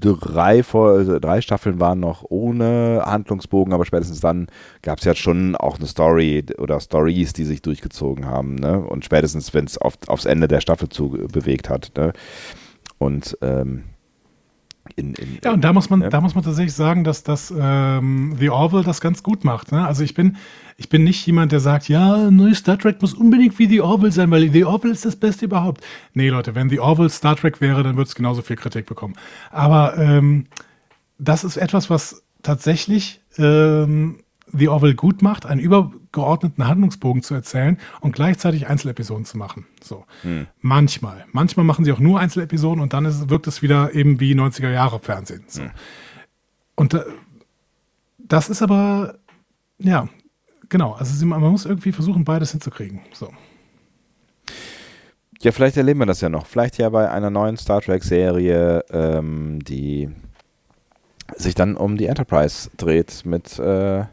drei, 0.00 0.62
drei 0.62 1.40
Staffeln 1.40 1.80
waren 1.80 2.00
noch 2.00 2.24
ohne 2.28 3.02
Handlungsbogen, 3.04 3.72
aber 3.72 3.84
spätestens 3.84 4.20
dann 4.20 4.48
gab 4.82 4.98
es 4.98 5.04
ja 5.04 5.14
schon 5.14 5.56
auch 5.56 5.78
eine 5.78 5.86
Story 5.86 6.44
oder 6.58 6.80
Stories, 6.80 7.32
die 7.32 7.44
sich 7.44 7.62
durchgezogen 7.62 8.26
haben. 8.26 8.56
Ne? 8.56 8.78
Und 8.78 9.04
spätestens, 9.04 9.54
wenn 9.54 9.64
es 9.64 9.78
auf, 9.78 9.94
aufs 10.06 10.24
Ende 10.24 10.48
der 10.48 10.60
Staffel 10.60 10.88
zu 10.88 11.10
bewegt 11.10 11.68
hat. 11.68 11.92
Ne? 11.96 12.12
Und 12.98 13.36
ähm, 13.42 13.84
in, 14.94 15.14
in, 15.14 15.38
Ja, 15.42 15.52
und 15.52 15.62
da 15.64 15.72
muss 15.72 15.90
man, 15.90 16.02
Ja. 16.02 16.08
da 16.10 16.20
muss 16.20 16.34
man 16.34 16.44
tatsächlich 16.44 16.74
sagen, 16.74 17.04
dass 17.04 17.22
das 17.22 17.52
ähm, 17.58 18.36
The 18.38 18.50
Orville 18.50 18.84
das 18.84 19.00
ganz 19.00 19.22
gut 19.22 19.44
macht. 19.44 19.72
Ne? 19.72 19.86
Also 19.86 20.04
ich 20.04 20.14
bin, 20.14 20.36
ich 20.76 20.88
bin 20.88 21.04
nicht 21.04 21.26
jemand, 21.26 21.52
der 21.52 21.60
sagt, 21.60 21.88
ja, 21.88 22.30
neue 22.30 22.54
Star 22.54 22.78
Trek 22.78 23.00
muss 23.02 23.14
unbedingt 23.14 23.58
wie 23.58 23.66
The 23.66 23.80
Orville 23.80 24.12
sein, 24.12 24.30
weil 24.30 24.50
The 24.50 24.64
Orville 24.64 24.92
ist 24.92 25.04
das 25.04 25.16
Beste 25.16 25.46
überhaupt. 25.46 25.82
Nee, 26.14 26.28
Leute, 26.28 26.54
wenn 26.54 26.68
The 26.70 26.80
Orville 26.80 27.10
Star 27.10 27.36
Trek 27.36 27.60
wäre, 27.60 27.82
dann 27.82 27.96
würde 27.96 28.08
es 28.08 28.14
genauso 28.14 28.42
viel 28.42 28.56
Kritik 28.56 28.86
bekommen. 28.86 29.14
Aber 29.50 29.96
ähm, 29.98 30.46
das 31.18 31.44
ist 31.44 31.56
etwas, 31.56 31.90
was 31.90 32.22
tatsächlich 32.42 33.20
ähm, 33.38 34.20
The 34.58 34.68
Orville 34.68 34.94
gut 34.94 35.22
macht, 35.22 35.46
einen 35.46 35.60
übergeordneten 35.60 36.66
Handlungsbogen 36.66 37.22
zu 37.22 37.34
erzählen 37.34 37.78
und 38.00 38.14
gleichzeitig 38.14 38.66
Einzelepisoden 38.66 39.24
zu 39.24 39.38
machen. 39.38 39.66
So. 39.82 40.04
Manchmal. 40.60 41.24
Manchmal 41.32 41.64
machen 41.64 41.84
sie 41.84 41.92
auch 41.92 41.98
nur 41.98 42.20
Einzelepisoden 42.20 42.82
und 42.82 42.92
dann 42.92 43.04
ist, 43.04 43.30
wirkt 43.30 43.46
es 43.46 43.62
wieder 43.62 43.94
eben 43.94 44.20
wie 44.20 44.34
90er 44.34 44.70
Jahre 44.70 45.00
Fernsehen. 45.00 45.44
So. 45.46 45.62
Und 46.74 46.94
äh, 46.94 47.04
das 48.18 48.48
ist 48.48 48.62
aber, 48.62 49.18
ja, 49.78 50.08
genau. 50.68 50.92
Also 50.92 51.24
man 51.26 51.40
muss 51.40 51.64
irgendwie 51.64 51.92
versuchen, 51.92 52.24
beides 52.24 52.52
hinzukriegen. 52.52 53.00
So. 53.12 53.30
Ja, 55.40 55.52
vielleicht 55.52 55.76
erleben 55.76 56.00
wir 56.00 56.06
das 56.06 56.20
ja 56.20 56.28
noch. 56.28 56.46
Vielleicht 56.46 56.78
ja 56.78 56.88
bei 56.88 57.10
einer 57.10 57.30
neuen 57.30 57.56
Star 57.56 57.80
Trek-Serie, 57.80 58.84
ähm, 58.90 59.60
die 59.60 60.08
sich 61.36 61.54
dann 61.54 61.76
um 61.76 61.96
die 61.96 62.06
Enterprise 62.06 62.70
dreht 62.76 63.24
mit 63.24 63.58
äh, 63.58 64.04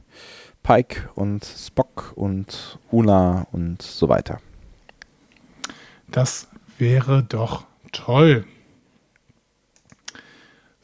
Pike 0.63 1.09
und 1.15 1.43
Spock 1.45 2.13
und 2.15 2.79
Una 2.91 3.47
und 3.51 3.81
so 3.81 4.07
weiter. 4.09 4.39
Das 6.09 6.47
wäre 6.77 7.23
doch 7.23 7.65
toll. 7.91 8.45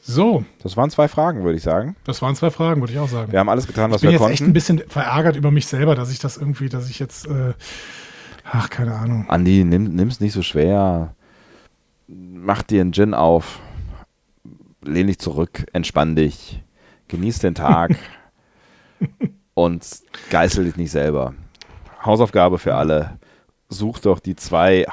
So, 0.01 0.43
Das 0.63 0.75
waren 0.75 0.89
zwei 0.89 1.07
Fragen, 1.07 1.43
würde 1.43 1.57
ich 1.57 1.63
sagen. 1.63 1.95
das 2.03 2.21
waren 2.21 2.35
zwei 2.35 2.49
Fragen, 2.49 2.81
würde 2.81 2.93
ich 2.93 2.99
auch 2.99 3.07
sagen. 3.09 3.31
Wir 3.31 3.39
haben 3.39 3.49
alles 3.49 3.67
getan, 3.67 3.91
was 3.91 3.97
ich 3.97 4.01
bin 4.01 4.07
wir 4.09 4.11
jetzt 4.13 4.19
konnten. 4.21 4.33
echt 4.33 4.41
ein 4.41 4.53
bisschen 4.53 4.79
verärgert 4.87 5.35
über 5.35 5.51
mich 5.51 5.67
selber, 5.67 5.93
dass 5.93 6.11
ich 6.11 6.17
das 6.19 6.37
irgendwie, 6.37 6.67
dass 6.67 6.89
ich 6.89 6.97
jetzt, 6.97 7.27
äh, 7.27 7.53
ach, 8.43 8.69
keine 8.71 8.95
Ahnung. 8.95 9.29
Andi, 9.29 9.63
nimm, 9.63 9.83
nimm's 9.95 10.19
nicht 10.19 10.33
so 10.33 10.41
schwer. 10.41 11.13
Mach 12.07 12.63
dir 12.63 12.81
einen 12.81 12.91
Gin 12.93 13.13
auf. 13.13 13.59
Lehn 14.81 15.07
dich 15.07 15.19
zurück, 15.19 15.65
entspann 15.73 16.15
dich. 16.15 16.63
Genieß 17.07 17.39
den 17.39 17.53
Tag. 17.55 17.95
und 19.63 19.85
geißel 20.29 20.65
dich 20.65 20.77
nicht 20.77 20.91
selber. 20.91 21.33
Hausaufgabe 22.03 22.59
für 22.59 22.75
alle. 22.75 23.19
Such 23.67 23.99
doch 23.99 24.19
die 24.19 24.35
zwei 24.35 24.85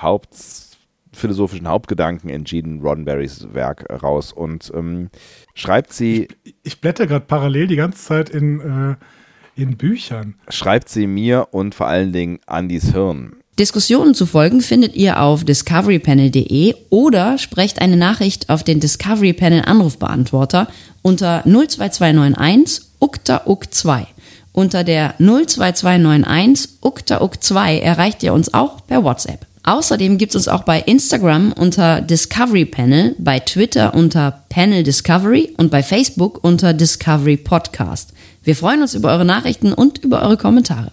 philosophischen 1.12 1.68
Hauptgedanken 1.68 2.28
in 2.28 2.44
Gene 2.44 2.82
Roddenberrys 2.82 3.54
Werk 3.54 3.86
raus 4.02 4.32
und 4.32 4.70
ähm, 4.74 5.08
schreibt 5.54 5.92
sie. 5.92 6.28
Ich, 6.44 6.54
ich 6.62 6.80
blätter 6.80 7.06
gerade 7.06 7.24
parallel 7.24 7.68
die 7.68 7.76
ganze 7.76 8.04
Zeit 8.04 8.28
in, 8.28 8.60
äh, 8.60 9.60
in 9.60 9.76
Büchern. 9.76 10.34
Schreibt 10.48 10.88
sie 10.88 11.06
mir 11.06 11.48
und 11.52 11.74
vor 11.74 11.86
allen 11.86 12.12
Dingen 12.12 12.40
Andys 12.46 12.92
Hirn. 12.92 13.36
Diskussionen 13.58 14.12
zu 14.14 14.26
folgen 14.26 14.60
findet 14.60 14.94
ihr 14.94 15.22
auf 15.22 15.42
discoverypanel.de 15.44 16.74
oder 16.90 17.38
sprecht 17.38 17.80
eine 17.80 17.96
Nachricht 17.96 18.50
auf 18.50 18.62
den 18.64 18.80
Discovery 18.80 19.32
Panel 19.32 19.62
Anrufbeantworter 19.64 20.68
unter 21.00 21.42
02291 21.44 22.82
ukta 23.00 23.46
uk 23.46 23.72
2 23.72 24.06
Unter 24.56 24.84
der 24.84 25.12
02291 25.18 26.78
ukta 26.80 27.20
uk 27.20 27.44
2 27.44 27.78
erreicht 27.78 28.22
ihr 28.22 28.32
uns 28.32 28.54
auch 28.54 28.86
per 28.86 29.04
WhatsApp. 29.04 29.44
Außerdem 29.64 30.16
gibt 30.16 30.30
es 30.30 30.36
uns 30.36 30.48
auch 30.48 30.62
bei 30.62 30.80
Instagram 30.80 31.52
unter 31.52 32.00
Discovery 32.00 32.64
Panel, 32.64 33.14
bei 33.18 33.38
Twitter 33.38 33.92
unter 33.92 34.44
Panel 34.48 34.82
Discovery 34.82 35.52
und 35.58 35.70
bei 35.70 35.82
Facebook 35.82 36.42
unter 36.42 36.72
Discovery 36.72 37.36
Podcast. 37.36 38.14
Wir 38.44 38.56
freuen 38.56 38.80
uns 38.80 38.94
über 38.94 39.10
eure 39.10 39.26
Nachrichten 39.26 39.74
und 39.74 39.98
über 39.98 40.22
eure 40.22 40.38
Kommentare 40.38 40.90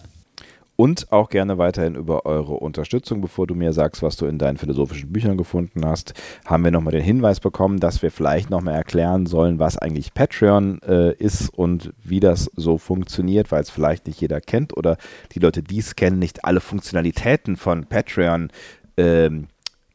und 0.76 1.12
auch 1.12 1.30
gerne 1.30 1.58
weiterhin 1.58 1.96
über 1.96 2.26
eure 2.26 2.54
Unterstützung. 2.54 3.22
Bevor 3.22 3.48
du 3.48 3.56
mir 3.56 3.74
sagst, 3.74 4.02
was 4.02 4.16
du 4.18 4.26
in 4.26 4.40
deinen 4.40 4.58
philosophischen 4.58 5.12
Büchern 5.12 5.38
gefunden 5.38 5.86
hast, 5.86 6.14
haben 6.46 6.64
wir 6.64 6.72
nochmal 6.72 6.94
den 6.94 7.04
Hinweis 7.04 7.40
bekommen, 7.40 7.80
dass 7.80 8.02
wir 8.02 8.12
vielleicht 8.12 8.50
nochmal 8.50 8.76
erklären 8.76 9.26
sollen, 9.26 9.60
was 9.60 9.78
eigentlich 9.78 10.14
Patreon 10.14 10.82
äh, 10.82 11.14
ist 11.14 11.50
und 11.50 11.94
wie 12.04 12.20
das 12.20 12.50
so 12.56 12.78
funktioniert, 12.78 13.52
weil 13.52 13.62
es 13.62 13.70
vielleicht 13.70 14.08
nicht 14.08 14.20
jeder 14.20 14.42
kennt 14.42 14.76
oder 14.76 14.98
die 15.34 15.40
Leute, 15.40 15.62
die 15.62 15.80
es 15.80 15.96
kennen, 15.96 16.20
nicht 16.20 16.46
alle 16.46 16.60
Funktionalitäten 16.60 17.56
von 17.56 17.86
Patreon 17.86 18.50
ähm, 18.98 19.48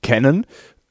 kennen. 0.02 0.46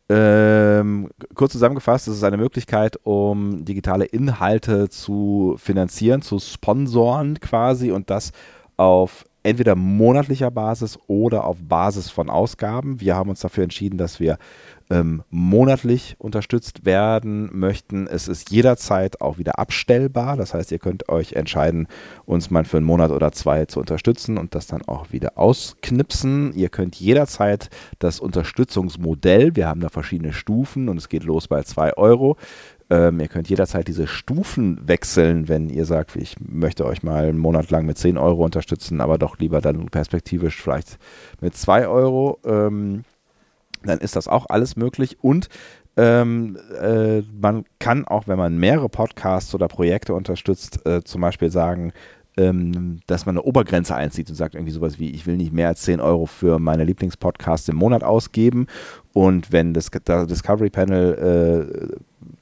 Ähm, 0.09 1.09
kurz 1.35 1.51
zusammengefasst, 1.51 2.07
es 2.07 2.15
ist 2.15 2.23
eine 2.23 2.37
Möglichkeit, 2.37 2.97
um 3.03 3.65
digitale 3.65 4.05
Inhalte 4.05 4.87
zu 4.87 5.55
finanzieren, 5.57 6.21
zu 6.21 6.39
sponsoren 6.39 7.39
quasi 7.41 7.91
und 7.91 8.09
das 8.09 8.31
auf 8.77 9.25
entweder 9.47 9.75
monatlicher 9.75 10.51
Basis 10.51 10.99
oder 11.07 11.45
auf 11.45 11.57
Basis 11.61 12.09
von 12.09 12.29
Ausgaben. 12.29 12.99
Wir 12.99 13.15
haben 13.15 13.29
uns 13.29 13.39
dafür 13.39 13.63
entschieden, 13.63 13.97
dass 13.97 14.19
wir 14.19 14.37
ähm, 14.89 15.23
monatlich 15.29 16.15
unterstützt 16.19 16.85
werden 16.85 17.49
möchten. 17.51 18.07
Es 18.07 18.27
ist 18.27 18.51
jederzeit 18.51 19.21
auch 19.21 19.37
wieder 19.37 19.59
abstellbar. 19.59 20.37
Das 20.37 20.53
heißt, 20.53 20.71
ihr 20.71 20.79
könnt 20.79 21.09
euch 21.09 21.33
entscheiden, 21.33 21.87
uns 22.25 22.49
mal 22.49 22.65
für 22.65 22.77
einen 22.77 22.85
Monat 22.85 23.11
oder 23.11 23.31
zwei 23.31 23.65
zu 23.65 23.79
unterstützen 23.79 24.37
und 24.37 24.55
das 24.55 24.67
dann 24.67 24.83
auch 24.83 25.11
wieder 25.11 25.37
ausknipsen. 25.37 26.53
Ihr 26.53 26.69
könnt 26.69 26.95
jederzeit 26.95 27.69
das 27.99 28.19
Unterstützungsmodell, 28.19 29.55
wir 29.55 29.67
haben 29.67 29.81
da 29.81 29.89
verschiedene 29.89 30.33
Stufen 30.33 30.89
und 30.89 30.97
es 30.97 31.09
geht 31.09 31.23
los 31.23 31.47
bei 31.47 31.63
2 31.63 31.97
Euro, 31.97 32.37
ähm, 32.89 33.19
ihr 33.19 33.27
könnt 33.27 33.49
jederzeit 33.49 33.87
diese 33.87 34.07
Stufen 34.07 34.79
wechseln, 34.87 35.49
wenn 35.49 35.69
ihr 35.69 35.85
sagt, 35.85 36.15
ich 36.15 36.35
möchte 36.39 36.85
euch 36.85 37.03
mal 37.03 37.25
einen 37.25 37.37
Monat 37.37 37.69
lang 37.69 37.85
mit 37.85 37.97
10 37.97 38.17
Euro 38.17 38.45
unterstützen, 38.45 39.01
aber 39.01 39.17
doch 39.17 39.37
lieber 39.39 39.59
dann 39.59 39.87
perspektivisch 39.87 40.61
vielleicht 40.61 40.97
mit 41.41 41.55
2 41.55 41.87
Euro. 41.87 42.39
Ähm, 42.45 43.03
dann 43.83 43.99
ist 43.99 44.15
das 44.15 44.27
auch 44.27 44.47
alles 44.49 44.75
möglich. 44.75 45.17
Und 45.21 45.49
ähm, 45.95 46.57
äh, 46.79 47.21
man 47.21 47.65
kann 47.79 48.05
auch, 48.05 48.27
wenn 48.27 48.37
man 48.37 48.57
mehrere 48.57 48.89
Podcasts 48.89 49.53
oder 49.55 49.67
Projekte 49.67 50.13
unterstützt, 50.13 50.85
äh, 50.85 51.03
zum 51.03 51.21
Beispiel 51.21 51.49
sagen, 51.49 51.91
ähm, 52.37 52.99
dass 53.07 53.25
man 53.25 53.35
eine 53.35 53.43
Obergrenze 53.43 53.95
einzieht 53.95 54.29
und 54.29 54.35
sagt 54.35 54.53
irgendwie 54.53 54.71
sowas 54.71 54.99
wie, 54.99 55.09
ich 55.09 55.25
will 55.25 55.37
nicht 55.37 55.53
mehr 55.53 55.69
als 55.69 55.81
10 55.81 55.99
Euro 55.99 56.27
für 56.27 56.59
meine 56.59 56.83
Lieblingspodcasts 56.83 57.67
im 57.69 57.77
Monat 57.77 58.03
ausgeben. 58.03 58.67
Und 59.17 59.51
wenn 59.51 59.73
das, 59.73 59.89
Discovery 59.89 60.69
Panel 60.69 61.89
äh, 61.91 61.95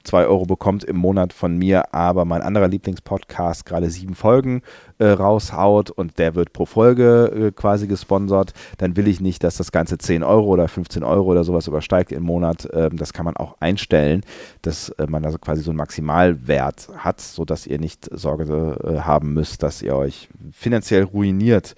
2 0.04 0.26
Euro 0.26 0.44
bekommt 0.44 0.84
im 0.84 0.96
Monat 0.96 1.32
von 1.32 1.56
mir, 1.56 1.94
aber 1.94 2.26
mein 2.26 2.42
anderer 2.42 2.68
Lieblingspodcast 2.68 3.64
gerade 3.64 3.88
sieben 3.88 4.14
Folgen 4.14 4.60
äh, 4.98 5.06
raushaut 5.06 5.90
und 5.90 6.18
der 6.18 6.34
wird 6.34 6.52
pro 6.52 6.66
Folge 6.66 7.46
äh, 7.46 7.50
quasi 7.50 7.86
gesponsert, 7.86 8.52
dann 8.76 8.94
will 8.94 9.08
ich 9.08 9.22
nicht, 9.22 9.42
dass 9.42 9.56
das 9.56 9.72
Ganze 9.72 9.96
10 9.96 10.22
Euro 10.22 10.48
oder 10.48 10.68
15 10.68 11.02
Euro 11.02 11.30
oder 11.30 11.44
sowas 11.44 11.66
übersteigt 11.66 12.12
im 12.12 12.24
Monat. 12.24 12.68
Ähm, 12.74 12.98
das 12.98 13.14
kann 13.14 13.24
man 13.24 13.38
auch 13.38 13.56
einstellen, 13.58 14.20
dass 14.60 14.90
äh, 14.90 15.06
man 15.06 15.24
also 15.24 15.38
quasi 15.38 15.62
so 15.62 15.70
einen 15.70 15.78
Maximalwert 15.78 16.90
hat, 16.98 17.22
sodass 17.22 17.66
ihr 17.66 17.78
nicht 17.78 18.06
Sorge 18.12 18.76
äh, 18.84 19.00
haben 19.00 19.32
müsst, 19.32 19.62
dass 19.62 19.80
ihr 19.80 19.96
euch 19.96 20.28
finanziell 20.52 21.04
ruiniert 21.04 21.74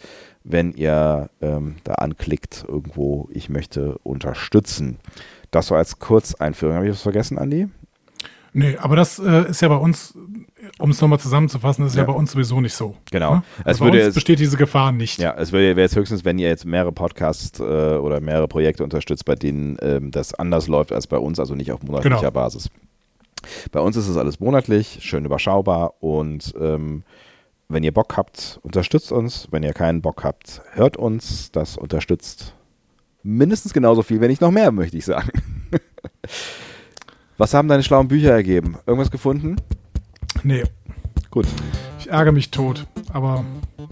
wenn 0.50 0.72
ihr 0.72 1.30
ähm, 1.40 1.76
da 1.84 1.94
anklickt, 1.94 2.64
irgendwo, 2.66 3.28
ich 3.32 3.48
möchte 3.48 3.98
unterstützen. 3.98 4.98
Das 5.50 5.66
so 5.66 5.74
als 5.74 5.98
Kurzeinführung. 5.98 6.74
Habe 6.74 6.86
ich 6.86 6.92
was 6.92 7.02
vergessen, 7.02 7.38
Andi? 7.38 7.68
Nee, 8.54 8.76
aber 8.78 8.96
das 8.96 9.18
äh, 9.18 9.50
ist 9.50 9.60
ja 9.60 9.68
bei 9.68 9.76
uns, 9.76 10.16
um 10.78 10.90
es 10.90 11.00
nochmal 11.00 11.20
zusammenzufassen, 11.20 11.86
ist 11.86 11.94
ja. 11.94 12.02
ja. 12.02 12.06
bei 12.06 12.14
uns 12.14 12.32
sowieso 12.32 12.60
nicht 12.60 12.74
so. 12.74 12.96
Genau. 13.10 13.36
Ne? 13.36 13.42
Also 13.64 13.84
bei 13.84 13.90
uns 13.90 13.96
jetzt, 13.98 14.14
besteht 14.14 14.38
diese 14.38 14.56
Gefahr 14.56 14.90
nicht. 14.90 15.18
Ja, 15.18 15.34
es 15.36 15.52
wäre 15.52 15.78
jetzt 15.78 15.96
höchstens, 15.96 16.24
wenn 16.24 16.38
ihr 16.38 16.48
jetzt 16.48 16.64
mehrere 16.64 16.92
Podcasts 16.92 17.60
äh, 17.60 17.62
oder 17.62 18.20
mehrere 18.20 18.48
Projekte 18.48 18.84
unterstützt, 18.84 19.26
bei 19.26 19.34
denen 19.34 19.76
ähm, 19.82 20.10
das 20.10 20.34
anders 20.34 20.66
läuft 20.66 20.92
als 20.92 21.06
bei 21.06 21.18
uns, 21.18 21.38
also 21.38 21.54
nicht 21.54 21.72
auf 21.72 21.82
monatlicher 21.82 22.18
genau. 22.18 22.30
Basis. 22.30 22.70
Bei 23.70 23.80
uns 23.80 23.96
ist 23.96 24.08
es 24.08 24.16
alles 24.16 24.40
monatlich, 24.40 24.98
schön 25.02 25.24
überschaubar 25.24 26.02
und 26.02 26.54
ähm, 26.58 27.04
wenn 27.68 27.82
ihr 27.82 27.92
Bock 27.92 28.16
habt, 28.16 28.58
unterstützt 28.62 29.12
uns. 29.12 29.48
Wenn 29.50 29.62
ihr 29.62 29.74
keinen 29.74 30.02
Bock 30.02 30.24
habt, 30.24 30.62
hört 30.72 30.96
uns. 30.96 31.52
Das 31.52 31.76
unterstützt 31.76 32.54
mindestens 33.22 33.72
genauso 33.72 34.02
viel, 34.02 34.20
wenn 34.20 34.30
nicht 34.30 34.40
noch 34.40 34.50
mehr, 34.50 34.72
möchte 34.72 34.96
ich 34.96 35.04
sagen. 35.04 35.30
Was 37.36 37.54
haben 37.54 37.68
deine 37.68 37.82
schlauen 37.82 38.08
Bücher 38.08 38.32
ergeben? 38.32 38.78
Irgendwas 38.86 39.10
gefunden? 39.10 39.56
Nee. 40.42 40.64
Gut. 41.30 41.46
Ich 41.98 42.10
ärgere 42.10 42.32
mich 42.32 42.50
tot, 42.50 42.86
aber 43.12 43.44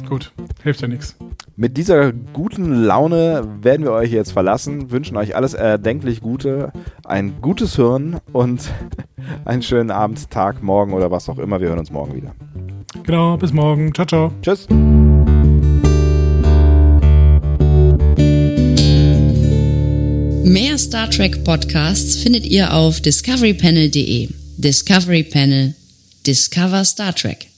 gut, 0.09 0.33
hilft 0.63 0.81
ja 0.81 0.89
nichts. 0.89 1.17
Mit 1.57 1.77
dieser 1.77 2.13
guten 2.13 2.85
Laune 2.85 3.49
werden 3.63 3.85
wir 3.85 3.93
euch 3.93 4.13
jetzt 4.13 4.33
verlassen, 4.33 4.91
wünschen 4.91 5.17
euch 5.17 5.35
alles 5.35 5.55
erdenklich 5.55 6.21
Gute, 6.21 6.71
ein 7.05 7.41
gutes 7.41 7.77
Hirn 7.77 8.21
und 8.33 8.71
einen 9.45 9.63
schönen 9.63 9.91
Abend, 9.91 10.31
Tag, 10.31 10.63
Morgen 10.63 10.93
oder 10.93 11.11
was 11.11 11.29
auch 11.29 11.39
immer. 11.39 11.61
Wir 11.61 11.69
hören 11.69 11.79
uns 11.79 11.91
morgen 11.91 12.15
wieder. 12.15 12.35
Genau, 13.05 13.37
bis 13.37 13.53
morgen. 13.53 13.95
Ciao, 13.95 14.07
ciao. 14.07 14.33
Tschüss. 14.43 14.69
Mehr 20.45 20.79
Star 20.79 21.11
Trek 21.11 21.43
Podcasts 21.43 22.17
findet 22.17 22.47
ihr 22.47 22.73
auf 22.73 23.01
discoverypanel.de. 23.01 24.29
Discovery 24.59 25.25
Panel. 25.25 25.75
Discover 26.25 26.85
Star 26.85 27.15
Trek. 27.15 27.49